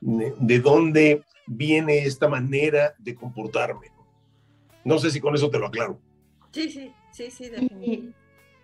de 0.00 0.60
dónde 0.60 1.22
viene 1.46 1.98
esta 1.98 2.28
manera 2.28 2.94
de 2.98 3.14
comportarme. 3.14 3.90
No 4.84 4.98
sé 4.98 5.10
si 5.10 5.20
con 5.20 5.34
eso 5.34 5.50
te 5.50 5.58
lo 5.58 5.66
aclaro. 5.66 5.98
Sí, 6.52 6.70
sí, 6.70 6.92
sí, 7.12 7.30
sí, 7.30 7.50
y, 7.82 8.14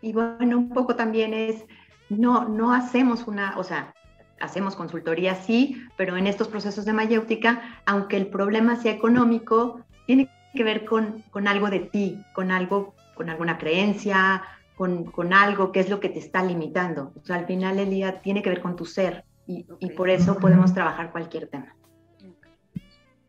y, 0.00 0.12
bueno, 0.12 0.56
un 0.56 0.70
poco 0.70 0.96
también 0.96 1.34
es, 1.34 1.64
no, 2.08 2.48
no 2.48 2.72
hacemos 2.72 3.26
una, 3.26 3.58
o 3.58 3.64
sea, 3.64 3.94
hacemos 4.40 4.76
consultoría 4.76 5.34
sí, 5.34 5.82
pero 5.96 6.16
en 6.16 6.26
estos 6.26 6.48
procesos 6.48 6.84
de 6.84 6.92
mayéutica, 6.92 7.80
aunque 7.86 8.16
el 8.16 8.28
problema 8.28 8.76
sea 8.76 8.92
económico, 8.92 9.80
tiene 10.06 10.30
que 10.54 10.64
ver 10.64 10.84
con, 10.84 11.22
con 11.30 11.48
algo 11.48 11.70
de 11.70 11.80
ti, 11.80 12.22
con 12.34 12.50
algo, 12.50 12.94
con 13.14 13.30
alguna 13.30 13.58
creencia, 13.58 14.42
con, 14.76 15.04
con, 15.04 15.32
algo 15.32 15.70
que 15.70 15.80
es 15.80 15.90
lo 15.90 16.00
que 16.00 16.08
te 16.08 16.18
está 16.18 16.42
limitando. 16.42 17.12
O 17.20 17.24
sea, 17.24 17.36
al 17.36 17.46
final 17.46 17.76
del 17.76 17.90
día 17.90 18.20
tiene 18.20 18.42
que 18.42 18.50
ver 18.50 18.60
con 18.60 18.76
tu 18.76 18.84
ser 18.84 19.24
y, 19.46 19.66
y 19.80 19.90
por 19.90 20.10
eso 20.10 20.38
podemos 20.38 20.72
trabajar 20.72 21.12
cualquier 21.12 21.48
tema. 21.48 21.74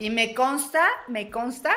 Y 0.04 0.10
me 0.10 0.36
consta, 0.36 0.86
me 1.08 1.30
consta 1.30 1.74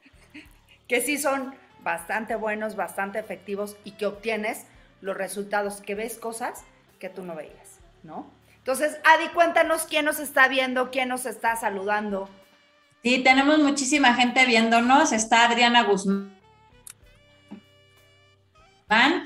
que 0.88 1.02
sí 1.02 1.18
son 1.18 1.54
bastante 1.82 2.34
buenos, 2.34 2.76
bastante 2.76 3.18
efectivos 3.18 3.76
y 3.84 3.90
que 3.90 4.06
obtienes 4.06 4.64
los 5.02 5.14
resultados, 5.18 5.82
que 5.82 5.94
ves 5.94 6.16
cosas 6.16 6.64
que 6.98 7.10
tú 7.10 7.24
no 7.24 7.34
veías, 7.34 7.78
¿no? 8.02 8.30
Entonces, 8.56 8.96
Adi, 9.04 9.28
cuéntanos 9.34 9.82
quién 9.82 10.06
nos 10.06 10.18
está 10.18 10.48
viendo, 10.48 10.90
quién 10.90 11.10
nos 11.10 11.26
está 11.26 11.56
saludando. 11.56 12.30
Sí, 13.02 13.22
tenemos 13.22 13.58
muchísima 13.58 14.14
gente 14.14 14.46
viéndonos. 14.46 15.12
Está 15.12 15.44
Adriana 15.44 15.82
Guzmán, 15.82 16.32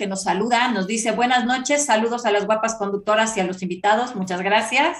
que 0.00 0.08
nos 0.08 0.24
saluda, 0.24 0.66
nos 0.72 0.88
dice 0.88 1.12
buenas 1.12 1.44
noches, 1.44 1.86
saludos 1.86 2.26
a 2.26 2.32
las 2.32 2.44
guapas 2.44 2.74
conductoras 2.74 3.36
y 3.36 3.40
a 3.40 3.44
los 3.44 3.62
invitados, 3.62 4.16
muchas 4.16 4.42
gracias. 4.42 4.98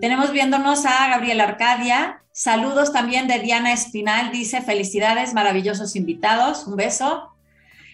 Tenemos 0.00 0.32
viéndonos 0.32 0.86
a 0.86 1.08
Gabriela 1.08 1.44
Arcadia. 1.44 2.22
Saludos 2.32 2.92
también 2.92 3.26
de 3.26 3.40
Diana 3.40 3.72
Espinal. 3.72 4.30
Dice, 4.30 4.60
felicidades, 4.60 5.34
maravillosos 5.34 5.96
invitados. 5.96 6.66
Un 6.66 6.76
beso. 6.76 7.32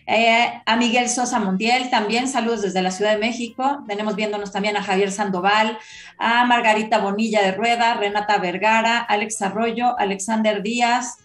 Eh, 0.07 0.61
a 0.67 0.77
Miguel 0.77 1.09
Sosa 1.09 1.39
Montiel 1.39 1.89
también, 1.89 2.29
saludos 2.29 2.61
desde 2.61 2.83
la 2.83 2.91
Ciudad 2.91 3.13
de 3.13 3.19
México. 3.19 3.83
Tenemos 3.89 4.17
viéndonos 4.17 4.53
también 4.53 4.77
a 4.77 4.83
Javier 4.83 5.11
Sandoval, 5.11 5.79
a 6.19 6.45
Margarita 6.45 6.99
Bonilla 6.99 7.43
de 7.43 7.53
Rueda, 7.53 7.95
Renata 7.95 8.37
Vergara, 8.37 8.99
Alex 8.99 9.41
Arroyo, 9.41 9.99
Alexander 9.99 10.63
Díaz, 10.63 11.19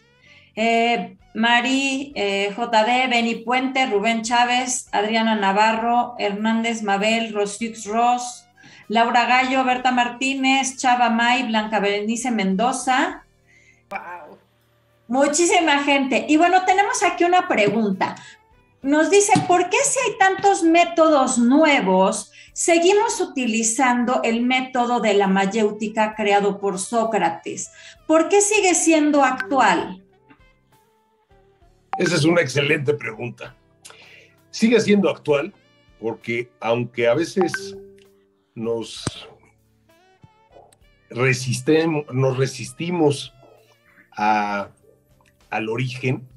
eh, 0.55 1.17
Mari 1.33 2.13
eh, 2.15 2.53
JD, 2.55 3.09
Beni 3.09 3.35
Puente, 3.35 3.85
Rubén 3.85 4.21
Chávez, 4.21 4.87
Adriana 4.93 5.35
Navarro, 5.35 6.15
Hernández 6.17 6.81
Mabel, 6.81 7.33
Rosix 7.33 7.85
Ross, 7.85 8.45
Laura 8.89 9.25
Gallo, 9.25 9.63
Berta 9.63 9.91
Martínez, 9.91 10.75
Chava 10.77 11.09
May, 11.11 11.43
Blanca 11.47 11.79
Berenice 11.79 12.31
Mendoza. 12.31 13.23
Muchísima 15.07 15.83
gente. 15.83 16.25
Y 16.27 16.37
bueno, 16.37 16.65
tenemos 16.65 17.01
aquí 17.03 17.23
una 17.23 17.47
pregunta. 17.47 18.15
Nos 18.81 19.11
dice, 19.11 19.33
¿por 19.47 19.69
qué 19.69 19.77
si 19.83 19.99
hay 19.99 20.17
tantos 20.17 20.63
métodos 20.63 21.37
nuevos, 21.37 22.31
seguimos 22.53 23.21
utilizando 23.21 24.21
el 24.23 24.41
método 24.41 24.99
de 24.99 25.13
la 25.13 25.27
mayéutica 25.27 26.15
creado 26.15 26.59
por 26.59 26.79
Sócrates? 26.79 27.71
¿Por 28.07 28.27
qué 28.27 28.41
sigue 28.41 28.73
siendo 28.73 29.23
actual? 29.23 30.03
Esa 31.99 32.15
es 32.15 32.25
una 32.25 32.41
excelente 32.41 32.93
pregunta. 32.95 33.55
Sigue 34.49 34.79
siendo 34.79 35.09
actual 35.09 35.53
porque 35.99 36.49
aunque 36.59 37.07
a 37.07 37.13
veces 37.13 37.75
nos, 38.55 39.03
nos 41.11 42.37
resistimos 42.37 43.33
al 44.15 45.69
origen, 45.69 46.27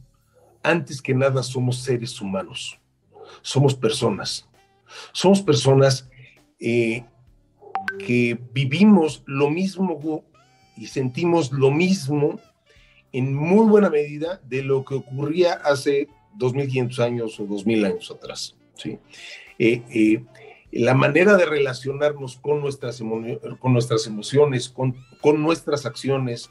antes 0.62 1.02
que 1.02 1.14
nada 1.14 1.42
somos 1.42 1.78
seres 1.78 2.21
humanos, 2.21 2.78
somos 3.42 3.75
personas, 3.75 4.49
somos 5.12 5.42
personas 5.42 6.09
eh, 6.61 7.04
que 7.99 8.38
vivimos 8.52 9.23
lo 9.26 9.50
mismo 9.50 10.25
y 10.76 10.87
sentimos 10.87 11.50
lo 11.52 11.71
mismo 11.71 12.40
en 13.12 13.35
muy 13.35 13.66
buena 13.69 13.90
medida 13.90 14.40
de 14.45 14.62
lo 14.62 14.85
que 14.85 14.95
ocurría 14.95 15.54
hace 15.54 16.09
2.500 16.38 16.99
años 17.00 17.40
o 17.40 17.45
2.000 17.45 17.87
años 17.87 18.11
atrás. 18.11 18.57
¿sí? 18.75 18.99
Eh, 19.59 19.83
eh, 19.90 20.25
la 20.73 20.95
manera 20.95 21.37
de 21.37 21.45
relacionarnos 21.45 22.37
con 22.37 22.61
nuestras, 22.61 23.02
con 23.59 23.73
nuestras 23.73 24.07
emociones, 24.07 24.71
con, 24.71 24.97
con, 25.21 25.43
nuestras 25.43 25.85
acciones, 25.85 26.50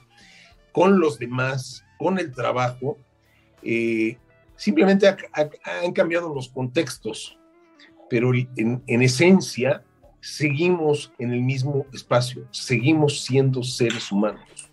con 0.71 0.99
los 0.99 1.17
demás, 1.17 1.83
con 1.97 2.19
el 2.19 2.31
trabajo, 2.31 2.97
eh, 3.63 4.17
simplemente 4.55 5.07
han 5.07 5.91
cambiado 5.93 6.33
los 6.33 6.49
contextos, 6.49 7.37
pero 8.09 8.31
en, 8.33 8.83
en 8.85 9.01
esencia 9.01 9.83
seguimos 10.19 11.11
en 11.17 11.33
el 11.33 11.41
mismo 11.41 11.87
espacio, 11.91 12.47
seguimos 12.51 13.21
siendo 13.21 13.63
seres 13.63 14.11
humanos. 14.11 14.71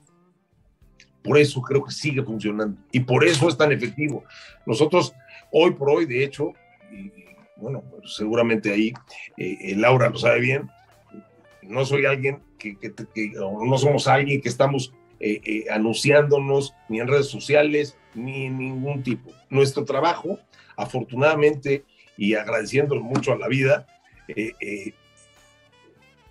Por 1.24 1.38
eso 1.38 1.62
creo 1.62 1.82
que 1.84 1.90
sigue 1.90 2.22
funcionando 2.22 2.78
y 2.92 3.00
por 3.00 3.24
eso 3.24 3.48
es 3.48 3.56
tan 3.56 3.72
efectivo. 3.72 4.24
Nosotros, 4.66 5.14
hoy 5.50 5.72
por 5.72 5.90
hoy, 5.90 6.04
de 6.04 6.22
hecho, 6.22 6.52
bueno, 7.58 7.82
seguramente 8.04 8.72
ahí 8.72 8.92
eh, 9.36 9.74
Laura 9.76 10.08
lo 10.08 10.18
sabe 10.18 10.40
bien, 10.40 10.70
no 11.62 11.84
soy 11.84 12.06
alguien 12.06 12.40
que, 12.58 12.76
no 13.34 13.78
somos 13.78 14.06
alguien 14.06 14.40
que 14.40 14.48
estamos 14.48 14.92
eh, 15.20 15.40
eh, 15.44 15.64
anunciándonos 15.70 16.74
ni 16.88 17.00
en 17.00 17.08
redes 17.08 17.26
sociales 17.26 17.96
ni 18.14 18.46
en 18.46 18.58
ningún 18.58 19.02
tipo. 19.02 19.30
Nuestro 19.50 19.84
trabajo, 19.84 20.38
afortunadamente 20.76 21.84
y 22.16 22.34
agradeciéndolo 22.34 23.02
mucho 23.02 23.32
a 23.32 23.38
la 23.38 23.48
vida, 23.48 23.86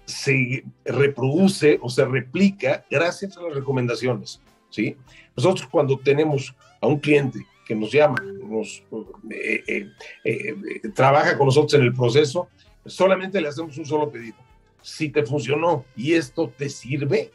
se 0.05 0.63
reproduce 0.85 1.79
o 1.81 1.89
se 1.89 2.05
replica 2.05 2.85
gracias 2.89 3.37
a 3.37 3.41
las 3.41 3.55
recomendaciones. 3.55 4.41
¿sí? 4.69 4.95
Nosotros 5.35 5.67
cuando 5.67 5.97
tenemos 5.99 6.55
a 6.81 6.87
un 6.87 6.99
cliente 6.99 7.45
que 7.67 7.75
nos 7.75 7.91
llama, 7.91 8.23
nos 8.43 8.81
eh, 9.29 9.63
eh, 9.67 9.89
eh, 10.23 10.55
trabaja 10.95 11.37
con 11.37 11.47
nosotros 11.47 11.73
en 11.73 11.81
el 11.81 11.93
proceso, 11.93 12.47
solamente 12.85 13.41
le 13.41 13.49
hacemos 13.49 13.77
un 13.77 13.85
solo 13.85 14.09
pedido. 14.09 14.37
Si 14.81 15.09
te 15.09 15.25
funcionó 15.25 15.83
y 15.95 16.13
esto 16.13 16.49
te 16.57 16.69
sirve, 16.69 17.29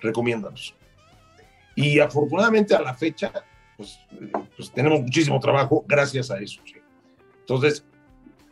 recomiéndanos. 0.00 0.74
Y 1.76 1.98
afortunadamente 1.98 2.74
a 2.74 2.80
la 2.80 2.94
fecha, 2.94 3.30
pues, 3.76 3.98
pues 4.56 4.70
tenemos 4.70 5.02
muchísimo 5.02 5.38
trabajo 5.38 5.84
gracias 5.86 6.30
a 6.30 6.38
eso. 6.38 6.62
Entonces, 7.40 7.84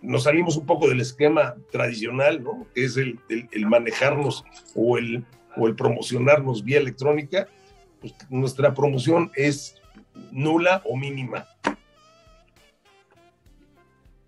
nos 0.02 0.24
salimos 0.24 0.56
un 0.56 0.66
poco 0.66 0.88
del 0.88 1.00
esquema 1.00 1.54
tradicional, 1.70 2.42
¿no? 2.42 2.66
Que 2.74 2.84
es 2.84 2.96
el, 2.98 3.18
el, 3.30 3.66
manejarnos 3.66 4.44
o 4.74 4.98
el, 4.98 5.24
o 5.56 5.66
el 5.66 5.76
promocionarnos 5.76 6.62
vía 6.62 6.78
electrónica. 6.78 7.48
Pues 8.00 8.12
nuestra 8.28 8.74
promoción 8.74 9.30
es 9.34 9.81
nula 10.30 10.82
o 10.84 10.96
mínima. 10.96 11.46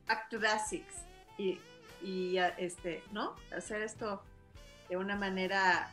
Back 0.07 0.29
to 0.31 0.40
basics. 0.40 1.05
Y, 1.38 1.59
y 2.03 2.37
este, 2.59 3.03
¿no? 3.12 3.35
Hacer 3.57 3.83
esto 3.83 4.23
de 4.88 4.97
una 4.97 5.16
manera 5.16 5.90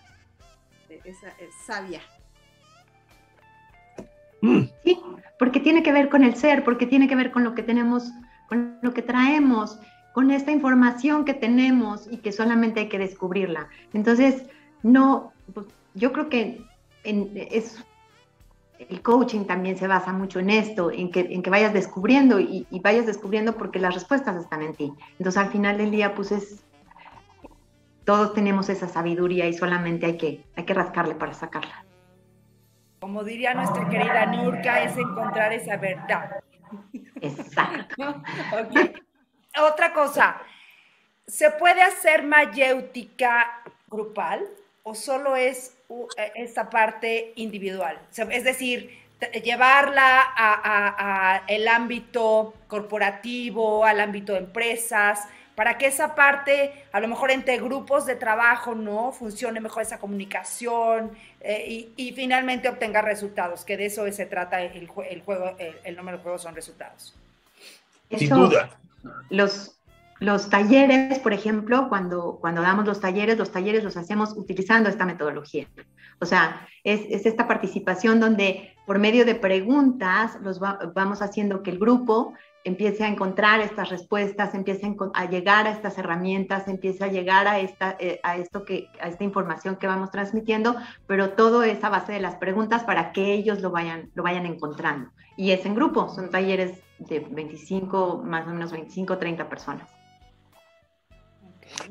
eh, 0.89 1.01
eh, 1.05 1.49
sabia. 1.65 2.01
Mm. 4.41 4.63
Sí, 4.83 4.99
porque 5.39 5.59
tiene 5.59 5.83
que 5.83 5.91
ver 5.91 6.09
con 6.09 6.23
el 6.23 6.35
ser, 6.35 6.63
porque 6.63 6.85
tiene 6.85 7.07
que 7.07 7.15
ver 7.15 7.31
con 7.31 7.43
lo 7.43 7.55
que 7.55 7.63
tenemos, 7.63 8.11
con 8.49 8.77
lo 8.81 8.93
que 8.93 9.01
traemos, 9.01 9.79
con 10.13 10.31
esta 10.31 10.51
información 10.51 11.25
que 11.25 11.33
tenemos 11.33 12.07
y 12.11 12.17
que 12.17 12.31
solamente 12.31 12.81
hay 12.81 12.89
que 12.89 12.99
descubrirla. 12.99 13.69
Entonces, 13.93 14.43
no, 14.83 15.31
pues, 15.53 15.67
yo 15.93 16.11
creo 16.11 16.29
que 16.29 16.65
es 17.03 17.83
el 18.89 19.01
coaching 19.01 19.45
también 19.45 19.77
se 19.77 19.87
basa 19.87 20.13
mucho 20.13 20.39
en 20.39 20.49
esto, 20.49 20.91
en 20.91 21.11
que, 21.11 21.21
en 21.21 21.41
que 21.41 21.49
vayas 21.49 21.73
descubriendo 21.73 22.39
y, 22.39 22.65
vayas 22.83 23.05
descubriendo 23.05 23.57
porque 23.57 23.79
las 23.79 23.93
respuestas 23.93 24.35
están 24.37 24.61
en 24.61 24.75
ti. 24.75 24.93
Entonces 25.17 25.37
al 25.37 25.51
final 25.51 25.77
del 25.77 25.91
día, 25.91 26.15
pues 26.15 26.31
es, 26.31 26.63
todos 28.05 28.33
tenemos 28.33 28.69
esa 28.69 28.87
sabiduría 28.87 29.47
y 29.47 29.53
solamente 29.53 30.05
hay 30.05 30.17
que, 30.17 30.43
hay 30.55 30.65
que 30.65 30.73
rascarle 30.73 31.15
para 31.15 31.33
sacarla. 31.33 31.85
Como 32.99 33.23
diría 33.23 33.53
nuestra 33.53 33.89
querida 33.89 34.25
Nurka, 34.27 34.83
es 34.83 34.95
encontrar 34.97 35.53
esa 35.53 35.77
verdad. 35.77 36.41
Exacto. 37.21 38.21
Otra 39.61 39.93
cosa, 39.93 40.41
¿se 41.27 41.51
puede 41.51 41.81
hacer 41.81 42.23
mayéutica 42.23 43.63
grupal 43.89 44.47
o 44.83 44.95
solo 44.95 45.35
es 45.35 45.77
esta 46.35 46.69
parte 46.69 47.33
individual. 47.35 47.99
Es 48.29 48.43
decir, 48.43 49.01
llevarla 49.43 50.23
a, 50.35 51.43
el 51.47 51.67
ámbito 51.67 52.53
corporativo, 52.67 53.85
al 53.85 53.99
ámbito 53.99 54.33
de 54.33 54.39
empresas, 54.39 55.27
para 55.55 55.77
que 55.77 55.85
esa 55.87 56.15
parte, 56.15 56.85
a 56.91 56.99
lo 56.99 57.07
mejor 57.07 57.29
entre 57.29 57.57
grupos 57.57 58.05
de 58.05 58.15
trabajo, 58.15 58.73
¿no? 58.73 59.11
Funcione 59.11 59.59
mejor 59.59 59.83
esa 59.83 59.99
comunicación 59.99 61.11
eh, 61.41 61.91
y, 61.95 62.13
finalmente 62.13 62.69
obtenga 62.69 63.01
resultados, 63.01 63.63
que 63.63 63.77
de 63.77 63.85
eso 63.87 64.09
se 64.11 64.25
trata 64.25 64.61
el, 64.61 64.87
juego, 64.87 65.55
el, 65.83 65.95
nombre 65.95 66.15
del 66.15 66.23
juego 66.23 66.39
son 66.39 66.55
resultados. 66.55 67.15
Sin 68.17 68.29
duda. 68.29 68.69
Los, 69.29 69.75
los 70.21 70.51
talleres, 70.51 71.17
por 71.17 71.33
ejemplo, 71.33 71.89
cuando, 71.89 72.37
cuando 72.39 72.61
damos 72.61 72.85
los 72.85 73.01
talleres, 73.01 73.39
los 73.39 73.51
talleres 73.51 73.83
los 73.83 73.97
hacemos 73.97 74.37
utilizando 74.37 74.87
esta 74.87 75.03
metodología. 75.03 75.67
O 76.19 76.27
sea, 76.27 76.67
es, 76.83 77.25
esta 77.25 77.47
participación 77.47 78.19
donde 78.19 78.75
por 78.85 78.99
medio 78.99 79.25
de 79.25 79.33
preguntas 79.33 80.37
los 80.43 80.59
vamos 80.59 81.23
haciendo 81.23 81.63
que 81.63 81.71
el 81.71 81.79
grupo 81.79 82.33
empiece 82.63 83.03
a 83.03 83.07
encontrar 83.07 83.61
estas 83.61 83.89
respuestas, 83.89 84.53
empiece 84.53 84.95
a, 85.15 85.25
llegar 85.25 85.65
a 85.65 85.71
estas 85.71 85.97
herramientas, 85.97 86.67
empiece 86.67 87.03
a 87.03 87.07
llegar 87.07 87.47
a 87.47 87.59
esta, 87.59 87.97
eh, 87.99 88.19
a 88.21 88.37
esto 88.37 88.63
que, 88.63 88.89
a 89.01 89.07
esta 89.07 89.23
información 89.23 89.77
que 89.77 89.87
vamos 89.87 90.11
transmitiendo, 90.11 90.75
pero 91.07 91.31
todo 91.31 91.63
es 91.63 91.83
a 91.83 91.89
base 91.89 92.11
de 92.11 92.19
las 92.19 92.35
preguntas 92.35 92.83
para 92.83 93.11
que 93.11 93.33
ellos 93.33 93.59
lo 93.61 93.71
vayan, 93.71 94.11
lo 94.13 94.21
vayan 94.21 94.45
encontrando. 94.45 95.09
Y 95.35 95.49
es 95.49 95.65
en 95.65 95.73
grupo, 95.73 96.09
son 96.09 96.29
talleres 96.29 96.79
de 96.99 97.21
25, 97.21 98.21
más 98.23 98.45
o 98.45 98.51
menos 98.51 98.71
25, 98.71 99.17
30 99.17 99.49
personas. 99.49 100.00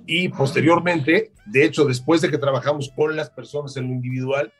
Y 0.06 0.28
posteriormente, 0.28 1.32
de 1.46 1.64
hecho, 1.64 1.84
después 1.84 2.20
de 2.20 2.30
que 2.30 2.38
trabajamos 2.38 2.90
con 2.94 3.16
las 3.16 3.30
personas 3.30 3.76
en 3.76 3.88
lo 3.88 3.92
individual, 3.92 4.52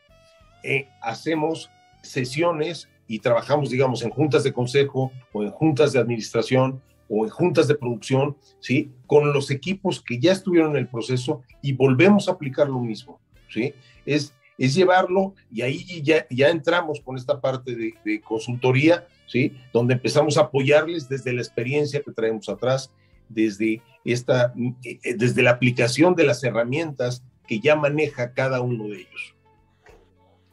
eh, 0.63 0.89
hacemos 1.03 1.71
sesiones 2.03 2.89
y 3.07 3.19
trabajamos, 3.19 3.71
digamos, 3.71 4.03
en 4.03 4.11
juntas 4.11 4.45
de 4.45 4.53
consejo 4.53 5.11
o 5.33 5.43
en 5.43 5.51
juntas 5.51 5.93
de 5.93 5.99
administración 5.99 6.81
o 7.09 7.25
en 7.25 7.31
juntas 7.31 7.67
de 7.67 7.75
producción, 7.75 8.37
¿sí? 8.61 8.93
Con 9.07 9.33
los 9.33 9.51
equipos 9.51 10.01
que 10.01 10.21
ya 10.21 10.33
estuvieron 10.33 10.71
en 10.73 10.77
el 10.77 10.89
proceso 10.89 11.43
y 11.61 11.73
volvemos 11.73 12.29
a 12.29 12.33
aplicar 12.33 12.69
lo 12.69 12.79
mismo, 12.79 13.21
¿sí? 13.49 13.75
Es, 14.07 14.33
es 14.57 14.75
llevarlo 14.75 15.35
y 15.51 15.63
ahí 15.63 16.03
ya, 16.03 16.27
ya 16.31 16.51
entramos 16.51 17.01
con 17.01 17.17
esta 17.17 17.41
parte 17.41 17.75
de, 17.75 17.95
de, 18.05 18.21
consultoría, 18.21 19.09
¿sí? 19.27 19.57
Donde 19.73 19.95
empezamos 19.95 20.39
a 20.39 20.43
apoyarles 20.43 21.09
desde 21.09 21.33
la 21.33 21.41
experiencia 21.41 22.03
que 22.03 22.13
traemos 22.13 22.49
atrás, 22.49 22.93
desde, 23.31 23.83
esta, 24.05 24.53
eh, 24.85 25.15
desde 25.17 25.43
la 25.43 25.53
aplicación 25.53 26.15
de 26.15 26.25
las 26.25 26.45
herramientas 26.45 27.23
que 27.47 27.61
ya 27.61 27.77
maneja 27.77 28.35
cada 28.35 28.61
uno 28.61 28.85
de 28.85 28.97
ellos. 29.01 29.35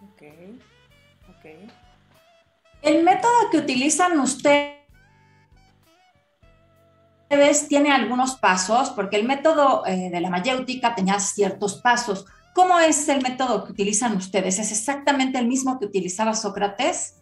Ok, 0.01 0.23
ok. 1.29 1.45
El 2.81 3.03
método 3.03 3.49
que 3.51 3.57
utilizan 3.57 4.19
ustedes 4.19 4.77
tiene 7.67 7.91
algunos 7.91 8.35
pasos, 8.35 8.91
porque 8.91 9.17
el 9.17 9.27
método 9.27 9.85
eh, 9.85 10.09
de 10.09 10.21
la 10.21 10.29
mayéutica 10.29 10.95
tenía 10.95 11.19
ciertos 11.19 11.75
pasos. 11.75 12.25
¿Cómo 12.53 12.79
es 12.79 13.07
el 13.09 13.21
método 13.21 13.65
que 13.65 13.73
utilizan 13.73 14.15
ustedes? 14.15 14.57
¿Es 14.57 14.71
exactamente 14.71 15.37
el 15.37 15.47
mismo 15.47 15.77
que 15.77 15.85
utilizaba 15.85 16.33
Sócrates? 16.33 17.21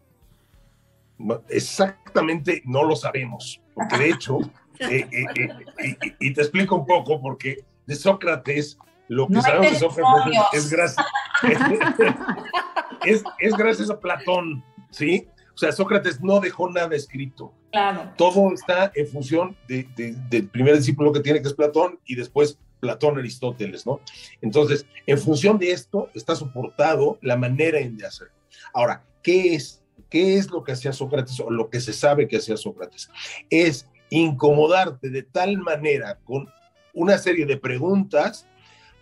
Exactamente 1.50 2.62
no 2.66 2.84
lo 2.84 2.96
sabemos, 2.96 3.62
porque 3.76 3.98
de 3.98 4.10
hecho, 4.10 4.40
eh, 4.80 5.08
eh, 5.12 6.16
y 6.20 6.34
te 6.34 6.42
explico 6.42 6.76
un 6.76 6.86
poco, 6.86 7.22
porque 7.22 7.64
de 7.86 7.96
Sócrates, 7.96 8.80
lo 9.08 9.28
que 9.28 9.42
sabemos 9.42 9.72
de 9.72 9.80
Sócrates 9.80 10.38
es, 10.54 10.72
gracias, 10.72 11.06
es, 13.06 13.24
es 13.38 13.54
gracias 13.56 13.90
a 13.92 14.00
Platón, 14.00 14.64
¿sí? 14.90 15.28
O 15.54 15.58
sea, 15.58 15.72
Sócrates 15.72 16.22
no 16.22 16.40
dejó 16.40 16.70
nada 16.70 16.96
escrito. 16.96 17.54
Claro. 17.72 18.12
Todo 18.18 18.54
está 18.54 18.92
en 18.94 19.08
función 19.08 19.56
de, 19.68 19.88
del 20.30 20.50
primer 20.50 20.76
discípulo 20.78 21.14
que 21.14 21.22
tiene, 21.22 21.42
que 21.42 21.48
es 21.48 21.54
Platón, 21.54 22.00
y 22.06 22.16
después 22.16 22.58
Platón, 22.80 23.18
Aristóteles, 23.18 23.86
¿no? 23.86 24.02
Entonces, 24.42 24.86
en 25.08 25.18
función 25.18 25.58
de 25.58 25.72
esto 25.72 26.10
está 26.14 26.36
soportado 26.36 27.18
la 27.22 27.38
manera 27.38 27.80
en 27.80 27.98
de 27.98 28.06
hacerlo. 28.06 28.34
Ahora, 28.74 29.04
¿qué 29.24 29.56
es, 29.56 29.82
¿qué 30.10 30.38
es 30.38 30.50
lo 30.50 30.64
que 30.64 30.72
hacía 30.72 30.94
Sócrates 30.94 31.40
o 31.40 31.50
lo 31.50 31.70
que 31.70 31.80
se 31.80 31.94
sabe 31.94 32.28
que 32.28 32.38
hacía 32.38 32.58
Sócrates? 32.58 33.10
Es 33.50 33.88
incomodarte 34.10 35.10
de 35.10 35.24
tal 35.24 35.58
manera 35.58 36.20
con 36.24 36.48
una 36.94 37.18
serie 37.18 37.46
de 37.46 37.58
preguntas 37.58 38.48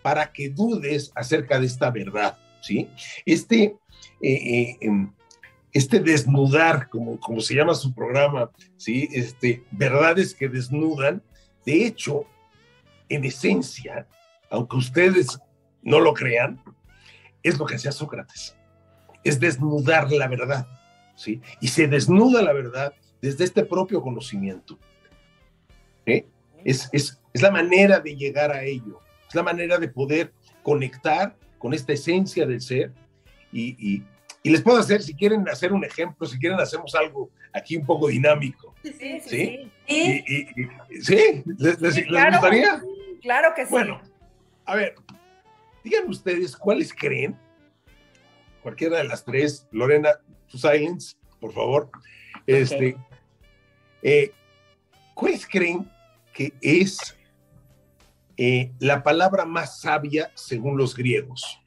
para 0.02 0.32
que 0.32 0.50
dudes 0.50 1.12
acerca 1.14 1.58
de 1.58 1.66
esta 1.66 1.90
verdad, 1.90 2.36
¿sí? 2.60 2.88
Este, 3.24 3.76
eh, 4.20 4.32
eh, 4.32 4.76
em, 4.80 5.12
este 5.72 5.98
desnudar, 6.00 6.88
como, 6.88 7.18
como 7.18 7.40
se 7.40 7.54
llama 7.54 7.74
su 7.74 7.94
programa, 7.94 8.50
¿sí? 8.76 9.08
Este, 9.12 9.64
verdades 9.70 10.34
que 10.34 10.48
desnudan, 10.48 11.22
de 11.64 11.86
hecho, 11.86 12.26
en 13.08 13.24
esencia, 13.24 14.06
aunque 14.50 14.76
ustedes 14.76 15.38
no 15.82 16.00
lo 16.00 16.12
crean, 16.12 16.62
es 17.42 17.58
lo 17.58 17.66
que 17.66 17.76
hacía 17.76 17.92
Sócrates, 17.92 18.56
es 19.22 19.40
desnudar 19.40 20.10
la 20.12 20.28
verdad, 20.28 20.66
¿sí? 21.14 21.40
Y 21.60 21.68
se 21.68 21.86
desnuda 21.86 22.42
la 22.42 22.52
verdad 22.52 22.94
desde 23.20 23.44
este 23.44 23.64
propio 23.64 24.02
conocimiento. 24.02 24.78
¿sí? 26.06 26.26
Es, 26.64 26.88
es, 26.92 27.20
es 27.32 27.42
la 27.42 27.50
manera 27.50 28.00
de 28.00 28.16
llegar 28.16 28.52
a 28.52 28.64
ello, 28.64 29.00
es 29.28 29.34
la 29.34 29.42
manera 29.42 29.78
de 29.78 29.88
poder 29.88 30.32
conectar 30.62 31.36
con 31.58 31.74
esta 31.74 31.92
esencia 31.92 32.46
del 32.46 32.60
ser 32.60 32.92
y, 33.52 33.76
y, 33.78 34.04
y 34.42 34.50
les 34.50 34.60
puedo 34.60 34.78
hacer, 34.78 35.02
si 35.02 35.14
quieren 35.14 35.48
hacer 35.48 35.72
un 35.72 35.84
ejemplo, 35.84 36.26
si 36.26 36.38
quieren 36.38 36.60
hacemos 36.60 36.94
algo 36.94 37.30
aquí 37.52 37.76
un 37.76 37.86
poco 37.86 38.08
dinámico. 38.08 38.74
Sí, 38.82 38.92
sí, 38.98 39.20
sí. 39.20 39.70
¿Sí? 39.86 40.24
Y, 40.26 41.00
¿sí? 41.00 41.42
¿Les, 41.58 41.80
les, 41.80 41.96
¿les 41.96 42.06
claro, 42.06 42.32
gustaría? 42.32 42.82
Claro 43.22 43.54
que 43.56 43.64
sí. 43.64 43.70
Bueno, 43.70 44.02
a 44.66 44.76
ver, 44.76 44.94
digan 45.82 46.08
ustedes 46.08 46.56
cuáles 46.56 46.92
creen, 46.92 47.38
cualquiera 48.62 48.98
de 48.98 49.04
las 49.04 49.24
tres, 49.24 49.66
Lorena, 49.70 50.10
tu 50.54 50.58
silence, 50.58 51.16
por 51.40 51.52
favor, 51.52 51.90
okay. 52.42 52.62
este, 52.62 52.96
eh, 54.02 54.32
¿cuáles 55.14 55.46
creen 55.46 55.90
que 56.32 56.52
es 56.60 57.16
eh, 58.36 58.70
la 58.78 59.02
palabra 59.02 59.44
más 59.44 59.80
sabia 59.80 60.30
según 60.34 60.76
los 60.76 60.94
griegos? 60.94 61.60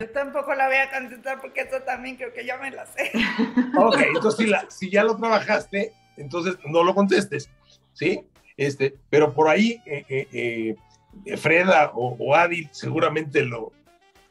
Yo 0.00 0.10
tampoco 0.10 0.52
la 0.54 0.66
voy 0.66 0.76
a 0.76 0.90
contestar 0.90 1.40
porque 1.40 1.60
eso 1.60 1.80
también 1.82 2.16
creo 2.16 2.32
que 2.32 2.44
ya 2.44 2.58
me 2.58 2.70
la 2.70 2.86
sé. 2.86 3.12
Ok, 3.78 3.98
entonces 4.00 4.44
si, 4.44 4.46
la, 4.46 4.66
si 4.68 4.90
ya 4.90 5.04
lo 5.04 5.16
trabajaste, 5.16 5.92
entonces 6.16 6.56
no 6.66 6.82
lo 6.82 6.94
contestes, 6.94 7.48
¿sí? 7.92 8.26
Este, 8.56 8.96
pero 9.10 9.32
por 9.32 9.48
ahí 9.48 9.80
eh, 9.86 10.04
eh, 10.08 10.76
eh, 11.24 11.36
Freda 11.36 11.92
o, 11.94 12.16
o, 12.18 12.34
Adil 12.34 12.68
seguramente 12.72 13.42
lo, 13.42 13.72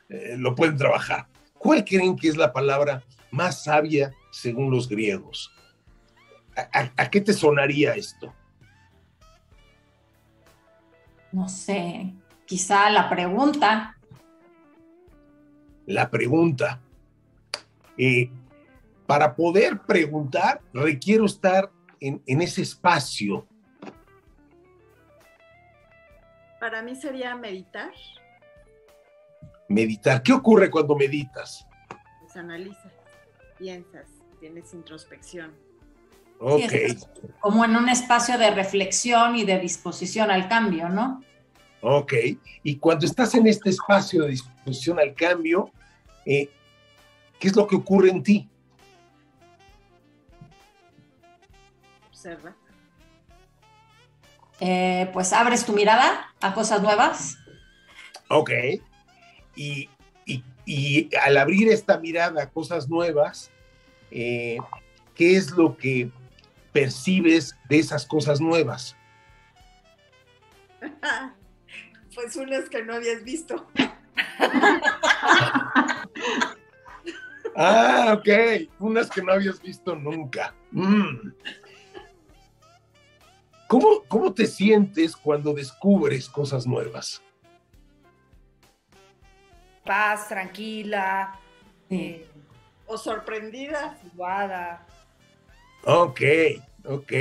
eh, 0.10 0.36
lo 0.38 0.56
pueden 0.56 0.78
trabajar. 0.78 1.28
¿Cuál 1.58 1.84
creen 1.84 2.16
que 2.16 2.28
es 2.28 2.38
la 2.38 2.52
palabra 2.52 3.04
más 3.32 3.64
sabia 3.64 4.14
según 4.32 4.72
los 4.72 4.88
griegos? 4.88 5.52
¿A, 6.56 6.80
a, 6.80 6.92
a 6.98 7.10
qué 7.10 7.22
te 7.22 7.34
sonaría 7.34 7.96
esto? 7.96 8.34
No 11.32 11.50
sé, 11.50 12.14
quizá 12.46 12.90
la 12.90 13.10
pregunta 13.10 13.96
la 15.86 16.10
pregunta. 16.10 16.80
Eh, 17.98 18.30
para 19.08 19.36
poder 19.36 19.80
preguntar, 19.82 20.62
requiero 20.74 21.26
estar 21.26 21.72
en, 22.00 22.22
en, 22.26 22.42
ese 22.42 22.64
espacio. 22.64 23.48
Para 26.60 26.82
mí 26.82 26.96
sería 26.96 27.36
meditar. 27.36 27.92
Meditar. 29.68 30.22
¿Qué 30.22 30.34
ocurre 30.34 30.70
cuando 30.70 30.96
meditas? 30.96 31.66
Pues 32.20 32.36
analizas, 32.36 32.92
piensas, 33.58 34.08
tienes 34.40 34.74
introspección. 34.74 35.54
Ok. 36.40 36.74
Como 37.40 37.66
en 37.66 37.76
un 37.76 37.90
espacio 37.90 38.38
de 38.38 38.52
reflexión 38.52 39.36
y 39.36 39.46
de 39.46 39.60
disposición 39.60 40.30
al 40.32 40.48
cambio, 40.48 40.90
¿no? 40.90 41.24
Ok. 41.82 42.14
Y 42.64 42.78
cuando 42.78 43.06
estás 43.06 43.36
en 43.36 43.48
este 43.48 43.70
espacio 43.70 44.24
de 44.24 44.30
disposición 44.30 45.00
al 45.00 45.14
cambio, 45.14 45.72
eh, 46.26 46.50
¿qué 47.40 47.48
es 47.48 47.56
lo 47.56 47.68
que 47.68 47.76
ocurre 47.76 48.10
en 48.10 48.24
ti? 48.24 48.50
Observa. 52.10 52.56
Eh, 54.60 55.10
pues 55.14 55.34
abres 55.34 55.66
tu 55.66 55.74
mirada 55.74 56.34
a 56.42 56.54
cosas 56.54 56.82
nuevas. 56.82 57.38
Ok. 58.30 58.52
Y, 59.56 59.90
y, 60.26 60.44
y 60.66 61.10
al 61.16 61.38
abrir 61.38 61.70
esta 61.70 61.98
mirada 62.00 62.44
a 62.44 62.50
cosas 62.50 62.90
nuevas, 62.90 63.52
eh, 64.12 64.58
¿qué 65.14 65.36
es 65.36 65.52
lo 65.52 65.78
que 65.78 66.10
percibes 66.72 67.56
de 67.70 67.80
esas 67.80 68.06
cosas 68.06 68.42
nuevas? 68.42 68.96
pues 72.16 72.36
unas 72.36 72.70
que 72.70 72.84
no 72.84 72.96
habías 72.96 73.24
visto. 73.24 73.68
ah, 77.56 78.16
ok. 78.18 78.30
Unas 78.80 79.10
que 79.10 79.22
no 79.22 79.34
habías 79.34 79.62
visto 79.62 79.96
nunca. 79.96 80.54
Mm. 80.72 81.32
¿Cómo, 83.68 84.04
¿Cómo 84.08 84.34
te 84.34 84.48
sientes 84.48 85.16
cuando 85.16 85.54
descubres 85.54 86.30
cosas 86.30 86.68
nuevas? 86.68 87.22
Paz, 89.86 90.28
tranquila. 90.28 91.40
Eh, 91.90 92.28
o 92.88 92.98
sorprendida. 92.98 93.98
Situada. 94.02 94.86
Ok, 95.86 96.22
ok. 96.86 97.14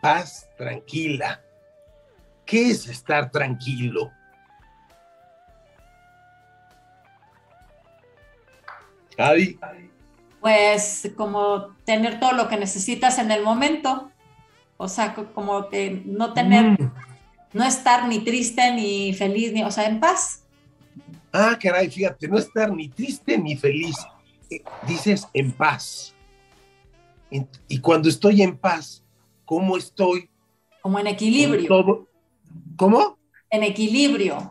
Paz, 0.00 0.48
tranquila. 0.56 1.42
¿Qué 2.46 2.70
es 2.70 2.86
estar 2.88 3.30
tranquilo? 3.30 4.10
Adi. 9.18 9.58
Pues 10.40 11.10
como 11.16 11.74
tener 11.84 12.20
todo 12.20 12.32
lo 12.32 12.48
que 12.48 12.56
necesitas 12.56 13.18
en 13.18 13.30
el 13.30 13.42
momento. 13.42 14.10
O 14.76 14.88
sea, 14.88 15.14
como 15.14 15.68
que 15.68 16.02
no 16.04 16.32
tener, 16.34 16.80
mm. 16.80 16.92
no 17.54 17.64
estar 17.64 18.06
ni 18.08 18.20
triste 18.20 18.72
ni 18.72 19.12
feliz, 19.14 19.52
ni, 19.52 19.64
o 19.64 19.70
sea, 19.70 19.86
en 19.86 20.00
paz. 20.00 20.45
Ah, 21.38 21.58
caray, 21.60 21.90
fíjate, 21.90 22.28
no 22.28 22.38
estar 22.38 22.72
ni 22.72 22.88
triste 22.88 23.36
ni 23.36 23.56
feliz. 23.56 23.94
Eh, 24.50 24.62
dices 24.88 25.28
en 25.34 25.52
paz. 25.52 26.14
Y 27.68 27.80
cuando 27.80 28.08
estoy 28.08 28.40
en 28.40 28.56
paz, 28.56 29.04
¿cómo 29.44 29.76
estoy? 29.76 30.30
Como 30.80 30.98
en 30.98 31.08
equilibrio. 31.08 31.68
Todo. 31.68 32.08
¿Cómo? 32.76 33.18
En 33.50 33.64
equilibrio. 33.64 34.50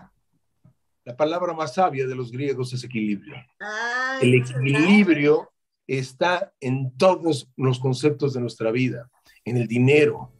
La 1.05 1.17
palabra 1.17 1.53
más 1.53 1.73
sabia 1.73 2.05
de 2.05 2.13
los 2.13 2.31
griegos 2.31 2.71
es 2.73 2.83
equilibrio. 2.83 3.35
Ay, 3.59 4.19
El 4.21 4.35
equilibrio 4.35 5.51
está 5.87 6.53
en 6.59 6.95
todos 6.97 7.49
los 7.55 7.79
conceptos 7.79 8.33
de 8.33 8.41
nuestra 8.41 8.71
vida, 8.71 9.09
en 9.43 9.57
el 9.57 9.67
dinero, 9.67 10.31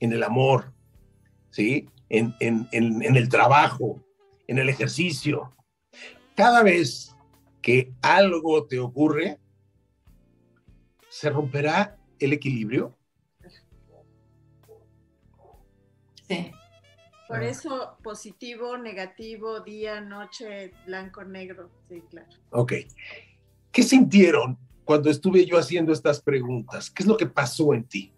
en 0.00 0.12
el 0.12 0.24
amor, 0.24 0.72
¿sí? 1.50 1.88
en, 2.08 2.34
en, 2.40 2.68
en, 2.72 3.02
en 3.02 3.16
el 3.16 3.28
trabajo, 3.28 4.02
en 4.48 4.58
el 4.58 4.68
ejercicio. 4.68 5.54
Cada 6.38 6.62
vez 6.62 7.16
que 7.60 7.92
algo 8.00 8.64
te 8.68 8.78
ocurre, 8.78 9.40
se 11.08 11.30
romperá 11.30 11.98
el 12.20 12.32
equilibrio. 12.32 12.96
Sí. 16.28 16.52
Por 17.26 17.42
eso 17.42 17.96
positivo, 18.04 18.78
negativo, 18.78 19.58
día, 19.62 20.00
noche, 20.00 20.74
blanco, 20.86 21.24
negro. 21.24 21.72
Sí, 21.88 22.04
claro. 22.08 22.28
Ok. 22.50 22.72
¿Qué 23.72 23.82
sintieron 23.82 24.56
cuando 24.84 25.10
estuve 25.10 25.44
yo 25.44 25.58
haciendo 25.58 25.92
estas 25.92 26.22
preguntas? 26.22 26.88
¿Qué 26.88 27.02
es 27.02 27.08
lo 27.08 27.16
que 27.16 27.26
pasó 27.26 27.74
en 27.74 27.82
ti? 27.82 28.12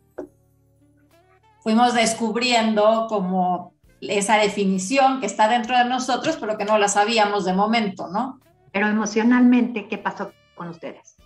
Fuimos 1.62 1.94
descubriendo 1.94 3.06
como 3.08 3.79
esa 4.00 4.36
definición 4.38 5.20
que 5.20 5.26
está 5.26 5.48
dentro 5.48 5.76
de 5.76 5.84
nosotros, 5.84 6.36
pero 6.40 6.56
que 6.56 6.64
no 6.64 6.78
la 6.78 6.88
sabíamos 6.88 7.44
de 7.44 7.52
momento, 7.52 8.08
¿no? 8.08 8.40
Pero 8.72 8.86
emocionalmente, 8.88 9.88
¿qué 9.88 9.98
pasó 9.98 10.32
con 10.54 10.68
ustedes? 10.68 11.16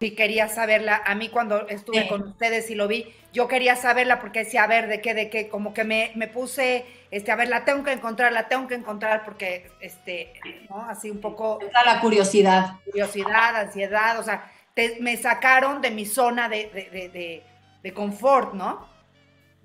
Sí, 0.00 0.12
quería 0.14 0.48
saberla. 0.48 1.02
A 1.04 1.14
mí 1.16 1.28
cuando 1.28 1.66
estuve 1.68 2.02
Sí. 2.02 2.08
con 2.08 2.22
ustedes 2.22 2.70
y 2.70 2.76
lo 2.76 2.86
vi, 2.86 3.12
yo 3.32 3.48
quería 3.48 3.74
saberla 3.74 4.20
porque 4.20 4.40
decía, 4.44 4.62
a 4.62 4.66
ver, 4.68 4.86
de 4.86 5.00
qué, 5.00 5.12
de 5.12 5.28
qué, 5.28 5.48
como 5.48 5.74
que 5.74 5.82
me, 5.82 6.12
me 6.14 6.28
puse, 6.28 6.86
este, 7.10 7.32
a 7.32 7.36
ver, 7.36 7.48
la 7.48 7.64
tengo 7.64 7.82
que 7.82 7.92
encontrar, 7.92 8.32
la 8.32 8.46
tengo 8.48 8.68
que 8.68 8.76
encontrar 8.76 9.24
porque, 9.24 9.70
este, 9.80 10.32
¿no? 10.70 10.82
Así 10.88 11.10
un 11.10 11.20
poco 11.20 11.58
Está 11.60 11.84
la 11.84 12.00
curiosidad. 12.00 12.74
curiosidad, 12.84 13.56
ansiedad, 13.56 14.18
o 14.20 14.22
sea, 14.22 14.50
te- 14.74 14.98
me 15.00 15.16
sacaron 15.16 15.82
de 15.82 15.90
mi 15.90 16.06
zona 16.06 16.48
de, 16.48 16.70
de, 16.72 16.90
de, 16.90 17.08
de- 17.08 17.42
de 17.82 17.92
confort, 17.92 18.54
¿no? 18.54 18.88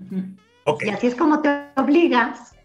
Ujú. 0.04 0.24
Ok. 0.66 0.84
Y 0.86 0.90
así 0.90 1.08
es 1.08 1.16
como 1.16 1.42
te 1.42 1.68
obligas, 1.76 2.56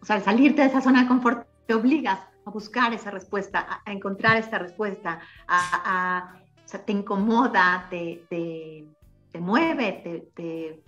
o 0.00 0.04
sea, 0.06 0.16
al 0.16 0.22
salirte 0.22 0.62
de 0.62 0.68
esa 0.68 0.80
zona 0.80 1.02
de 1.02 1.08
confort, 1.08 1.46
te 1.66 1.74
obligas 1.74 2.20
a 2.44 2.50
buscar 2.50 2.92
esa 2.94 3.10
respuesta, 3.10 3.60
a, 3.68 3.82
a 3.84 3.92
encontrar 3.92 4.36
esa 4.36 4.58
respuesta, 4.58 5.20
a, 5.46 5.58
a- 5.84 6.34
o 6.64 6.68
sea, 6.68 6.84
te 6.84 6.92
incomoda, 6.92 7.86
te, 7.90 8.24
te, 8.28 8.84
te 9.32 9.40
mueve, 9.40 10.00
te, 10.04 10.20
te- 10.34 10.82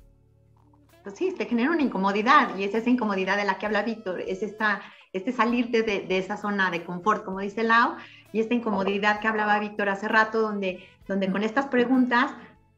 pues 1.03 1.17
sí, 1.17 1.35
te 1.37 1.47
genera 1.47 1.71
una 1.71 1.83
incomodidad 1.83 2.55
y 2.57 2.65
es 2.65 2.75
esa 2.75 2.91
incomodidad 2.91 3.37
de 3.39 3.45
la 3.45 3.57
que 3.59 3.65
habla 3.67 3.83
Víctor, 3.83 4.21
es 4.21 4.43
esta, 4.43 4.83
este 5.15 5.33
salirte 5.33 5.83
de, 5.83 6.01
de 6.01 6.19
esa 6.19 6.37
zona 6.37 6.71
de 6.71 6.85
confort, 6.85 7.25
como 7.25 7.41
dice 7.41 7.63
Lau, 7.63 7.95
y 8.33 8.41
esta 8.41 8.53
incomodidad 8.55 9.21
que 9.21 9.29
hablaba 9.29 9.59
Víctor 9.59 9.89
hace 9.89 10.07
rato, 10.09 10.43
donde, 10.43 10.87
donde 11.09 11.33
con 11.33 11.43
estas 11.43 11.67
preguntas 11.67 12.31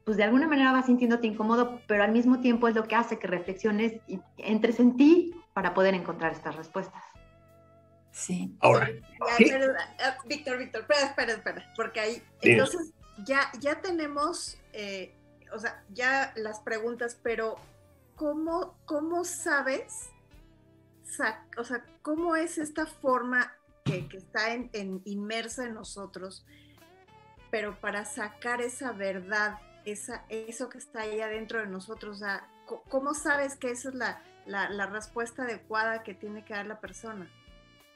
pues 0.04 0.16
de 0.16 0.24
alguna 0.24 0.46
manera 0.48 0.72
vas 0.72 0.86
sintiéndote 0.86 1.26
incómodo, 1.26 1.80
pero 1.86 2.02
al 2.04 2.12
mismo 2.12 2.40
tiempo 2.40 2.68
es 2.68 2.74
lo 2.74 2.84
que 2.88 2.94
hace 2.96 3.18
que 3.18 3.26
reflexiones 3.26 3.94
y 4.06 4.20
entres 4.38 4.80
en 4.80 4.96
ti 4.96 5.34
para 5.54 5.74
poder 5.74 5.94
encontrar 5.94 6.32
estas 6.32 6.56
respuestas. 6.56 7.02
Sí. 8.10 8.54
Ahora, 8.60 8.90
pero, 9.38 9.72
ah, 10.00 10.16
Víctor, 10.26 10.58
Víctor, 10.58 10.82
espera, 10.82 11.06
espera, 11.06 11.32
espera, 11.32 11.72
porque 11.76 12.00
ahí, 12.00 12.22
entonces 12.42 12.92
ya, 13.24 13.50
ya 13.58 13.80
tenemos, 13.80 14.58
eh, 14.72 15.14
o 15.54 15.58
sea, 15.58 15.82
ya 15.90 16.32
las 16.36 16.60
preguntas, 16.60 17.18
pero 17.22 17.56
¿cómo, 18.16 18.74
cómo 18.84 19.24
sabes, 19.24 20.10
sa- 21.04 21.44
o 21.56 21.64
sea, 21.64 21.84
cómo 22.02 22.36
es 22.36 22.58
esta 22.58 22.86
forma 22.86 23.52
que, 23.84 24.08
que 24.08 24.18
está 24.18 24.52
en- 24.52 24.68
en- 24.72 25.00
inmersa 25.04 25.64
en 25.64 25.74
nosotros, 25.74 26.44
pero 27.50 27.78
para 27.80 28.04
sacar 28.04 28.60
esa 28.60 28.92
verdad, 28.92 29.58
esa, 29.84 30.24
eso 30.28 30.68
que 30.68 30.78
está 30.78 31.02
ahí 31.02 31.20
adentro 31.20 31.60
de 31.60 31.66
nosotros, 31.66 32.16
o 32.16 32.18
sea, 32.20 32.48
¿cómo 32.88 33.14
sabes 33.14 33.56
que 33.56 33.70
esa 33.70 33.88
es 33.90 33.94
la, 33.94 34.22
la, 34.46 34.68
la 34.70 34.86
respuesta 34.86 35.42
adecuada 35.42 36.02
que 36.02 36.14
tiene 36.14 36.44
que 36.44 36.54
dar 36.54 36.66
la 36.66 36.80
persona? 36.80 37.30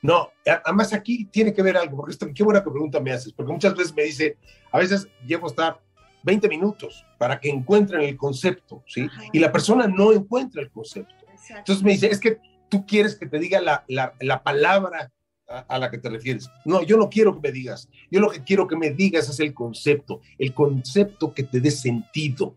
no, 0.02 0.30
además 0.64 0.92
aquí 0.92 1.24
tiene 1.24 1.52
que 1.52 1.62
ver 1.62 1.76
algo, 1.76 1.96
porque 1.96 2.12
esto, 2.12 2.28
qué 2.32 2.44
buena 2.44 2.62
pregunta 2.62 3.00
me 3.00 3.10
haces, 3.12 3.32
porque 3.32 3.50
muchas 3.52 3.74
veces 3.74 3.92
me 3.94 4.04
dice, 4.04 4.36
a 4.70 4.78
veces 4.78 5.08
llego 5.26 5.46
a 5.46 5.50
estar 5.50 5.80
20 6.22 6.48
minutos 6.48 7.04
para 7.18 7.40
que 7.40 7.48
encuentren 7.48 8.02
el 8.02 8.16
concepto, 8.16 8.84
¿sí? 8.86 9.08
Ajá. 9.10 9.22
Y 9.32 9.40
la 9.40 9.50
persona 9.50 9.88
no 9.88 10.12
encuentra 10.12 10.62
el 10.62 10.70
concepto. 10.70 11.14
Exacto. 11.32 11.54
Entonces 11.58 11.82
me 11.84 11.90
dice, 11.92 12.06
es 12.08 12.20
que 12.20 12.38
tú 12.68 12.86
quieres 12.86 13.16
que 13.16 13.26
te 13.26 13.38
diga 13.40 13.60
la, 13.60 13.84
la- 13.88 14.14
la 14.20 14.42
palabra 14.44 15.10
a, 15.48 15.58
a 15.60 15.78
la 15.78 15.90
que 15.90 15.98
te 15.98 16.08
refieres. 16.08 16.48
No, 16.64 16.82
yo 16.82 16.96
no 16.96 17.08
quiero 17.08 17.34
que 17.34 17.48
me 17.48 17.52
digas. 17.52 17.88
Yo 18.10 18.20
lo 18.20 18.30
que 18.30 18.42
quiero 18.42 18.66
que 18.66 18.76
me 18.76 18.90
digas 18.90 19.28
es 19.28 19.40
el 19.40 19.54
concepto, 19.54 20.20
el 20.38 20.52
concepto 20.54 21.32
que 21.32 21.42
te 21.42 21.60
dé 21.60 21.70
sentido. 21.70 22.56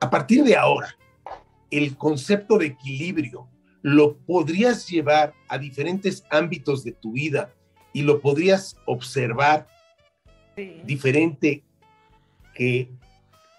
A 0.00 0.10
partir 0.10 0.42
de 0.44 0.56
ahora, 0.56 0.96
el 1.70 1.96
concepto 1.96 2.58
de 2.58 2.66
equilibrio 2.66 3.48
lo 3.82 4.16
podrías 4.18 4.88
llevar 4.88 5.32
a 5.48 5.58
diferentes 5.58 6.24
ámbitos 6.30 6.84
de 6.84 6.92
tu 6.92 7.12
vida 7.12 7.52
y 7.92 8.02
lo 8.02 8.20
podrías 8.20 8.76
observar 8.86 9.66
Sí. 10.54 10.82
diferente 10.84 11.64
que 12.54 12.90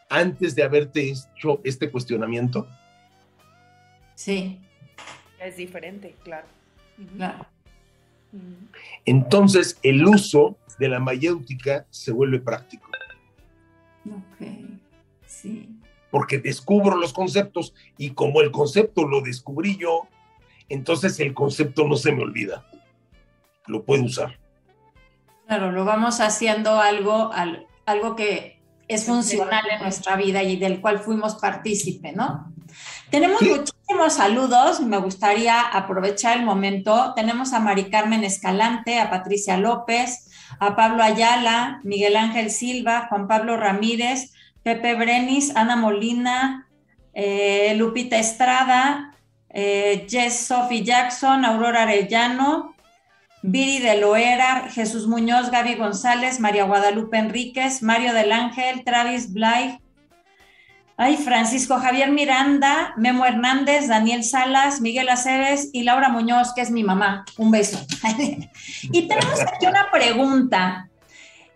antes 0.10 0.54
de 0.54 0.62
haberte 0.62 1.10
hecho 1.10 1.60
este 1.64 1.90
cuestionamiento. 1.90 2.68
Sí, 4.16 4.60
Es 5.40 5.58
diferente, 5.58 6.16
claro. 6.24 6.48
Claro. 7.18 7.46
Entonces 9.06 9.80
el 9.84 10.06
uso 10.06 10.58
de 10.80 10.88
la 10.90 11.00
mayéutica 11.00 11.86
se 11.90 12.12
vuelve 12.12 12.40
práctico, 12.40 12.90
Ok. 14.08 14.48
Sí. 15.26 15.70
porque 16.12 16.38
descubro 16.40 16.96
los 16.98 17.14
conceptos 17.14 17.74
y 17.98 18.12
como 18.12 18.42
el 18.42 18.52
concepto 18.52 19.08
lo 19.08 19.22
descubrí 19.22 19.78
yo, 19.78 20.08
entonces 20.70 21.20
el 21.20 21.34
concepto 21.34 21.88
no 21.88 21.96
se 21.96 22.12
me 22.12 22.24
olvida, 22.24 22.66
lo 23.68 23.84
puedo 23.84 24.04
usar. 24.04 24.40
Claro, 25.48 25.72
lo 25.72 25.86
vamos 25.86 26.20
haciendo 26.22 26.80
algo, 26.80 27.32
al- 27.34 27.68
algo 27.86 28.16
que 28.16 28.60
es 28.88 29.06
funcional 29.06 29.64
en 29.72 29.82
nuestra 29.82 30.16
vida 30.16 30.44
y 30.44 30.58
del 30.58 30.82
cual 30.82 31.00
fuimos 31.00 31.36
partícipe, 31.36 32.12
¿no? 32.14 32.53
Tenemos 33.10 33.40
Sí. 33.40 33.50
muchísimos 33.50 34.14
saludos, 34.14 34.82
me 34.82 34.98
gustaría 34.98 35.62
aprovechar 35.62 36.38
el 36.38 36.44
momento. 36.46 37.14
Tenemos 37.16 37.54
a 37.54 37.60
Mari 37.60 37.86
Carmen 37.90 38.24
Escalante, 38.24 39.00
a 39.00 39.10
Patricia 39.10 39.58
López, 39.58 40.30
a 40.60 40.76
Pablo 40.76 41.04
Ayala, 41.04 41.80
Miguel 41.84 42.16
Ángel 42.16 42.50
Silva, 42.52 43.08
Juan 43.10 43.28
Pablo 43.28 43.58
Ramírez, 43.58 44.32
Pepe 44.64 44.96
Brenis, 44.96 45.56
Ana 45.56 45.76
Molina, 45.76 46.68
eh, 47.14 47.74
Lupita 47.78 48.18
Estrada, 48.18 49.14
eh, 49.50 50.08
Jess 50.10 50.48
Sophie 50.48 50.84
Jackson, 50.84 51.46
Aurora 51.46 51.84
Arellano, 51.84 52.74
Viri 53.44 53.80
de 53.80 53.98
Loera, 53.98 54.70
Jesús 54.70 55.06
Muñoz, 55.06 55.52
Gaby 55.52 55.76
González, 55.76 56.40
María 56.40 56.64
Guadalupe 56.64 57.18
Enríquez, 57.18 57.84
Mario 57.84 58.14
del 58.14 58.32
Ángel, 58.32 58.84
Travis 58.86 59.34
Bly, 59.34 59.80
ay, 61.04 61.18
Francisco 61.18 61.78
Javier 61.80 62.12
Miranda, 62.12 62.94
Memo 62.96 63.26
Hernández, 63.26 63.90
Daniel 63.90 64.24
Salas, 64.24 64.80
Miguel 64.80 65.10
Aceves 65.10 65.70
y 65.74 65.84
Laura 65.84 66.08
Muñoz, 66.08 66.54
que 66.56 66.62
es 66.62 66.72
mi 66.72 66.84
mamá. 66.84 67.26
Un 67.38 67.52
beso. 67.52 67.78
y 68.84 69.08
tenemos 69.08 69.42
aquí 69.42 69.66
una 69.68 69.92
pregunta. 69.92 70.90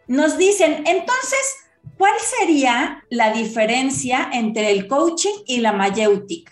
Nos 0.07 0.38
dicen, 0.38 0.83
entonces, 0.86 1.69
¿cuál 1.97 2.13
sería 2.19 3.05
la 3.10 3.31
diferencia 3.31 4.29
entre 4.33 4.71
el 4.71 4.88
coaching 4.88 5.43
y 5.45 5.62
la 5.62 5.71
mayéutica? 5.71 6.51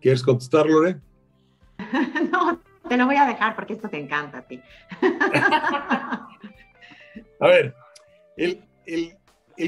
¿Quieres 0.00 0.22
contestar, 0.22 0.66
Lore? 0.66 1.00
no, 2.32 2.60
te 2.88 2.96
lo 2.96 3.06
voy 3.06 3.16
a 3.16 3.26
dejar 3.26 3.54
porque 3.54 3.74
esto 3.74 3.88
te 3.88 3.98
encanta 3.98 4.38
a 4.38 4.42
ti. 4.42 4.60
A 7.38 7.46
ver, 7.48 7.74
el, 8.36 8.65
el- 8.86 9.14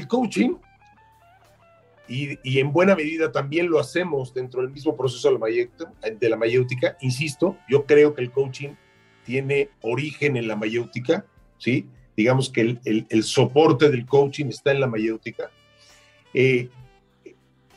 coaching, 0.07 0.55
y, 2.07 2.39
en 2.59 2.73
buena 2.73 2.95
medida 2.95 3.31
también 3.31 3.69
lo 3.69 3.79
hacemos 3.79 4.33
dentro 4.33 4.61
del 4.61 4.71
mismo 4.71 4.97
proceso 4.97 5.27
de 5.29 6.29
la, 6.29 6.35
mayéutica, 6.37 6.97
insisto, 7.01 7.57
yo 7.69 7.85
creo 7.85 8.15
que 8.15 8.21
el 8.21 8.31
coaching 8.31 8.69
tiene 9.25 9.69
origen 9.81 10.35
en 10.37 10.47
la 10.47 10.55
mayéutica, 10.55 11.25
¿sí? 11.59 11.85
Digamos 12.17 12.49
que 12.49 12.61
el, 12.61 12.79
el- 12.83 13.05
soporte 13.23 13.89
del 13.89 14.05
coaching 14.07 14.47
está 14.47 14.71
en 14.71 14.79
la 14.79 14.87
mayéutica. 14.87 15.51
Eh, 16.33 16.69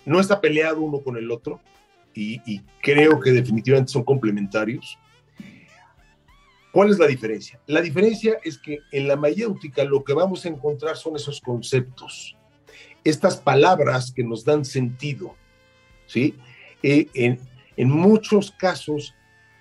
no 0.07 0.18
está 0.18 0.40
peleado 0.40 0.81
uno 0.81 1.00
con 1.00 1.16
el 1.16 1.31
otro 1.31 1.61
y 2.14 2.61
creo 2.83 3.20
que 3.20 3.31
definitivamente 3.33 3.92
son 3.92 4.02
complementarios. 4.05 4.98
¿Cuál 6.73 6.91
es 6.91 6.99
la 6.99 7.07
diferencia? 7.07 7.61
La 7.67 7.81
diferencia 7.81 8.39
es 8.43 8.59
que 8.59 8.79
en 8.91 9.07
la 9.07 9.17
mayéutica 9.17 9.85
lo 9.85 10.03
que 10.03 10.15
vamos 10.15 10.45
a 10.45 10.49
encontrar 10.49 10.97
son 10.97 11.17
esos 11.17 11.41
conceptos, 11.41 12.37
estas 13.05 13.37
palabras 13.37 14.11
que 14.11 14.25
nos 14.25 14.45
dan 14.45 14.65
sentido, 14.65 15.35
¿sí? 16.07 16.35
Eh, 16.83 17.09
en, 17.15 17.39
en 17.77 17.91
muchos 17.91 18.51
casos 18.51 19.15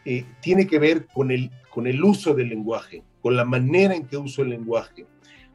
eh, 0.05 0.25
tiene 0.41 0.65
que 0.67 0.79
ver 0.79 1.05
con 1.07 1.31
el, 1.31 1.51
con 1.69 1.85
el 1.85 2.03
uso 2.03 2.33
del 2.33 2.49
lenguaje, 2.49 3.03
con 3.21 3.35
la 3.35 3.45
manera 3.45 3.93
en 3.93 4.05
que 4.05 4.17
uso 4.17 4.41
el 4.41 4.49
lenguaje, 4.49 5.05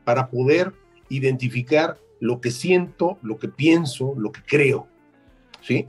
para 0.05 0.29
poder 0.29 0.73
identificar 1.09 1.99
lo 2.21 2.41
que 2.41 2.51
siento, 2.51 3.19
lo 3.23 3.39
que 3.39 3.49
pienso, 3.49 4.15
lo 4.17 4.31
que 4.31 4.43
creo, 4.47 4.87
¿sí? 5.63 5.87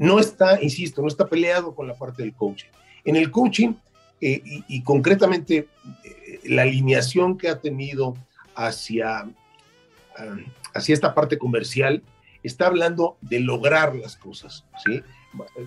no 0.00 0.18
está, 0.18 0.62
insisto, 0.62 1.02
no 1.02 1.08
está 1.08 1.26
peleado 1.26 1.74
con 1.74 1.86
la 1.86 1.94
parte 1.94 2.22
del 2.22 2.34
coaching. 2.34 2.70
En 3.04 3.16
el 3.16 3.30
coaching, 3.30 3.74
eh, 4.20 4.42
y, 4.68 4.82
concretamente 4.82 5.68
eh, 6.04 6.40
la 6.44 6.62
alineación 6.62 7.38
que 7.38 7.48
ha 7.48 7.60
tenido 7.60 8.16
hacia, 8.54 9.20
ah, 9.20 10.36
hacia 10.74 10.92
esta 10.92 11.14
parte 11.14 11.38
comercial, 11.38 12.02
está 12.42 12.66
hablando 12.66 13.16
de 13.20 13.40
lograr 13.40 13.94
las 13.94 14.16
cosas. 14.16 14.64
¿sí? 14.84 15.02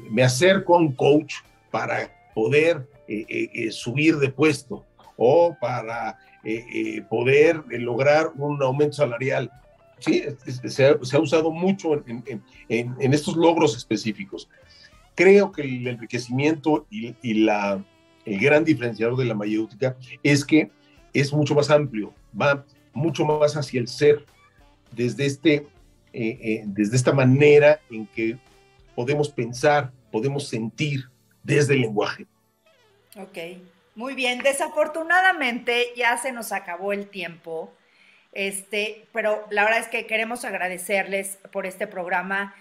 Me 0.10 0.24
acerco 0.24 0.76
a 0.76 0.80
un 0.80 0.94
coach 0.94 1.36
para 1.72 2.12
poder 2.34 2.88
eh, 3.08 3.70
subir 3.72 4.18
de 4.18 4.30
puesto 4.30 4.86
o 5.18 5.56
para 5.60 6.18
poder 7.10 7.64
lograr 7.70 8.32
un 8.36 8.62
aumento 8.62 8.98
salarial 8.98 9.50
sí, 10.04 10.24
se 10.66 10.86
ha, 10.86 11.20
usado 11.20 11.52
mucho 11.52 12.04
en, 12.06 13.14
estos 13.14 13.36
logros 13.36 13.76
específicos. 13.78 14.50
Creo 15.16 15.52
que 15.52 15.62
el 15.62 15.88
enriquecimiento 15.88 16.86
y, 16.90 17.34
la, 17.34 17.84
el 18.26 18.40
gran 18.40 18.64
diferenciador 18.64 19.18
de 19.18 19.26
la 19.26 19.34
mayéutica 19.34 19.98
es 20.22 20.46
que 20.46 20.72
es 21.14 21.32
mucho 21.32 21.56
más 21.56 21.70
amplio, 21.70 22.14
va 22.40 22.66
mucho 22.94 23.26
más 23.26 23.56
hacia 23.56 23.80
el 23.80 23.88
ser, 23.88 24.26
desde, 24.92 25.26
este, 25.26 25.56
eh, 25.56 25.66
eh, 26.14 26.64
desde 26.66 26.96
esta 26.96 27.12
manera 27.12 27.80
en 27.90 28.06
que 28.08 28.38
podemos 28.96 29.30
pensar, 29.30 29.92
podemos 30.12 30.48
sentir 30.48 31.10
desde 31.44 31.74
el 31.74 31.82
lenguaje. 31.82 32.28
Ok, 33.18 33.38
muy 33.96 34.16
bien. 34.16 34.40
Desafortunadamente 34.40 35.88
ya 35.96 36.18
se 36.18 36.32
nos 36.32 36.52
acabó 36.52 36.94
el 36.94 37.08
tiempo. 37.08 37.74
Este, 38.32 39.06
pero 39.12 39.46
la 39.52 39.64
verdad 39.64 39.80
es 39.80 39.88
que 39.88 40.08
queremos 40.08 40.46
agradecerles 40.46 41.38
por 41.52 41.66
este 41.66 41.86
programa. 41.86 42.56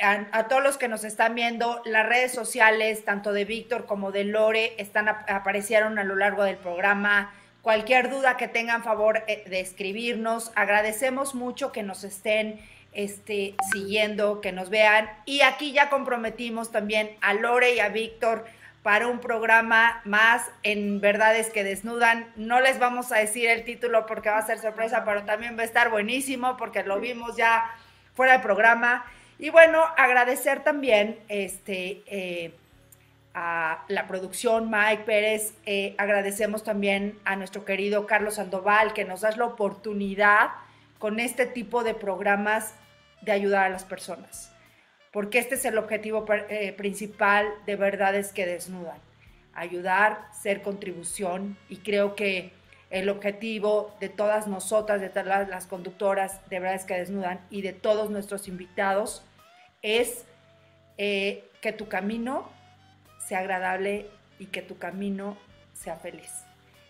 A, 0.00 0.48
todos 0.48 0.62
los 0.62 0.78
que 0.78 0.88
nos 0.88 1.04
están 1.04 1.34
viendo, 1.34 1.82
las 1.84 2.06
redes 2.06 2.32
sociales, 2.32 3.04
tanto 3.04 3.32
de 3.32 3.44
Víctor 3.44 3.84
como 3.86 4.12
de 4.12 4.24
Lore, 4.24 4.74
están 4.78 5.08
aparecieron 5.08 5.98
a 5.98 6.04
lo 6.04 6.16
largo 6.16 6.44
del 6.44 6.56
programa. 6.56 7.34
Cualquier 7.62 8.08
duda 8.08 8.38
que 8.38 8.48
tengan, 8.48 8.82
favor 8.82 9.22
eh, 9.26 9.44
de 9.48 9.60
escribirnos. 9.60 10.52
Agradecemos 10.54 11.34
mucho 11.34 11.72
que 11.72 11.82
nos 11.82 12.04
estén 12.04 12.60
este, 12.92 13.54
siguiendo, 13.72 14.40
que 14.40 14.52
nos 14.52 14.70
vean. 14.70 15.10
Y 15.26 15.42
aquí 15.42 15.72
ya 15.72 15.90
comprometimos 15.90 16.72
también 16.72 17.10
a 17.20 17.34
Lore 17.34 17.74
y 17.74 17.80
a 17.80 17.90
Víctor 17.90 18.46
para 18.82 19.08
un 19.08 19.20
programa 19.20 20.00
más 20.04 20.48
en 20.62 21.00
Verdades 21.00 21.50
que 21.50 21.64
Desnudan. 21.64 22.32
No 22.36 22.60
les 22.60 22.78
vamos 22.78 23.12
a 23.12 23.18
decir 23.18 23.48
el 23.48 23.64
título 23.64 24.06
porque 24.06 24.30
va 24.30 24.38
a 24.38 24.46
ser 24.46 24.58
sorpresa, 24.58 25.04
pero 25.04 25.24
también 25.24 25.58
va 25.58 25.62
a 25.62 25.66
estar 25.66 25.90
buenísimo 25.90 26.56
porque 26.56 26.82
lo 26.82 26.98
vimos 26.98 27.36
ya 27.36 27.70
fuera 28.14 28.32
del 28.32 28.42
programa. 28.42 29.04
Y 29.40 29.50
bueno, 29.50 29.82
agradecer 29.96 30.62
también 30.62 31.18
este, 31.28 32.02
eh, 32.06 32.52
a 33.34 33.84
la 33.88 34.06
producción, 34.06 34.70
Mike 34.70 35.02
Pérez. 35.04 35.54
Eh, 35.66 35.96
agradecemos 35.98 36.62
también 36.62 37.18
a 37.24 37.34
nuestro 37.34 37.64
querido 37.64 38.06
Carlos 38.06 38.34
Sandoval 38.34 38.92
que 38.92 39.04
nos 39.04 39.22
da 39.22 39.30
la 39.32 39.46
oportunidad 39.46 40.50
con 40.98 41.18
este 41.18 41.46
tipo 41.46 41.82
de 41.82 41.94
programas 41.94 42.74
de 43.22 43.32
ayudar 43.32 43.64
a 43.64 43.68
las 43.70 43.84
personas 43.84 44.52
porque 45.12 45.38
este 45.38 45.56
es 45.56 45.64
el 45.64 45.78
objetivo 45.78 46.24
eh, 46.48 46.72
principal 46.72 47.48
de 47.66 47.76
verdades 47.76 48.32
que 48.32 48.46
desnudan, 48.46 48.98
ayudar, 49.54 50.28
ser 50.32 50.62
contribución 50.62 51.56
y 51.68 51.78
creo 51.78 52.14
que 52.14 52.52
el 52.90 53.08
objetivo 53.08 53.94
de 54.00 54.08
todas 54.08 54.46
nosotras, 54.46 55.00
de 55.00 55.08
todas 55.08 55.48
las 55.48 55.66
conductoras 55.66 56.40
de 56.48 56.60
verdades 56.60 56.84
que 56.84 56.94
desnudan 56.94 57.40
y 57.50 57.62
de 57.62 57.72
todos 57.72 58.10
nuestros 58.10 58.48
invitados 58.48 59.24
es 59.82 60.24
eh, 60.98 61.44
que 61.60 61.72
tu 61.72 61.88
camino 61.88 62.50
sea 63.26 63.40
agradable 63.40 64.06
y 64.38 64.46
que 64.46 64.62
tu 64.62 64.78
camino 64.78 65.36
sea 65.72 65.96
feliz. 65.96 66.30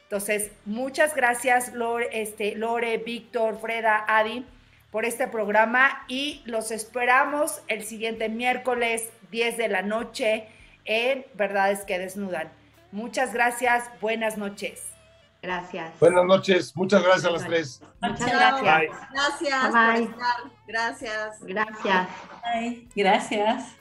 Entonces, 0.05 0.51
muchas 0.65 1.15
gracias 1.15 1.73
Lore, 1.73 2.09
este, 2.13 2.57
Lore 2.57 2.99
Víctor, 2.99 3.61
Freda, 3.61 4.05
Adi 4.09 4.45
por 4.91 5.05
este 5.05 5.29
programa 5.29 6.05
y 6.09 6.43
los 6.47 6.73
esperamos 6.73 7.63
el 7.69 7.85
siguiente 7.85 8.29
miércoles 8.29 9.11
10 9.31 9.57
de 9.57 9.69
la 9.69 9.83
noche 9.83 10.47
en 10.85 11.25
Verdades 11.35 11.85
que 11.85 11.99
Desnudan. 11.99 12.51
Muchas 12.91 13.33
gracias, 13.33 13.89
buenas 14.01 14.37
noches. 14.37 15.00
Gracias. 15.43 15.99
Buenas 15.99 16.25
noches, 16.27 16.77
muchas 16.77 17.03
gracias 17.03 17.25
a 17.25 17.31
las 17.31 17.47
tres. 17.47 17.83
Muchas 18.03 18.31
gracias. 18.31 18.99
Gracias 19.13 19.71
por 19.71 19.73
Gracias. 20.69 21.41
Gracias. 21.43 22.09
Gracias. 22.95 23.77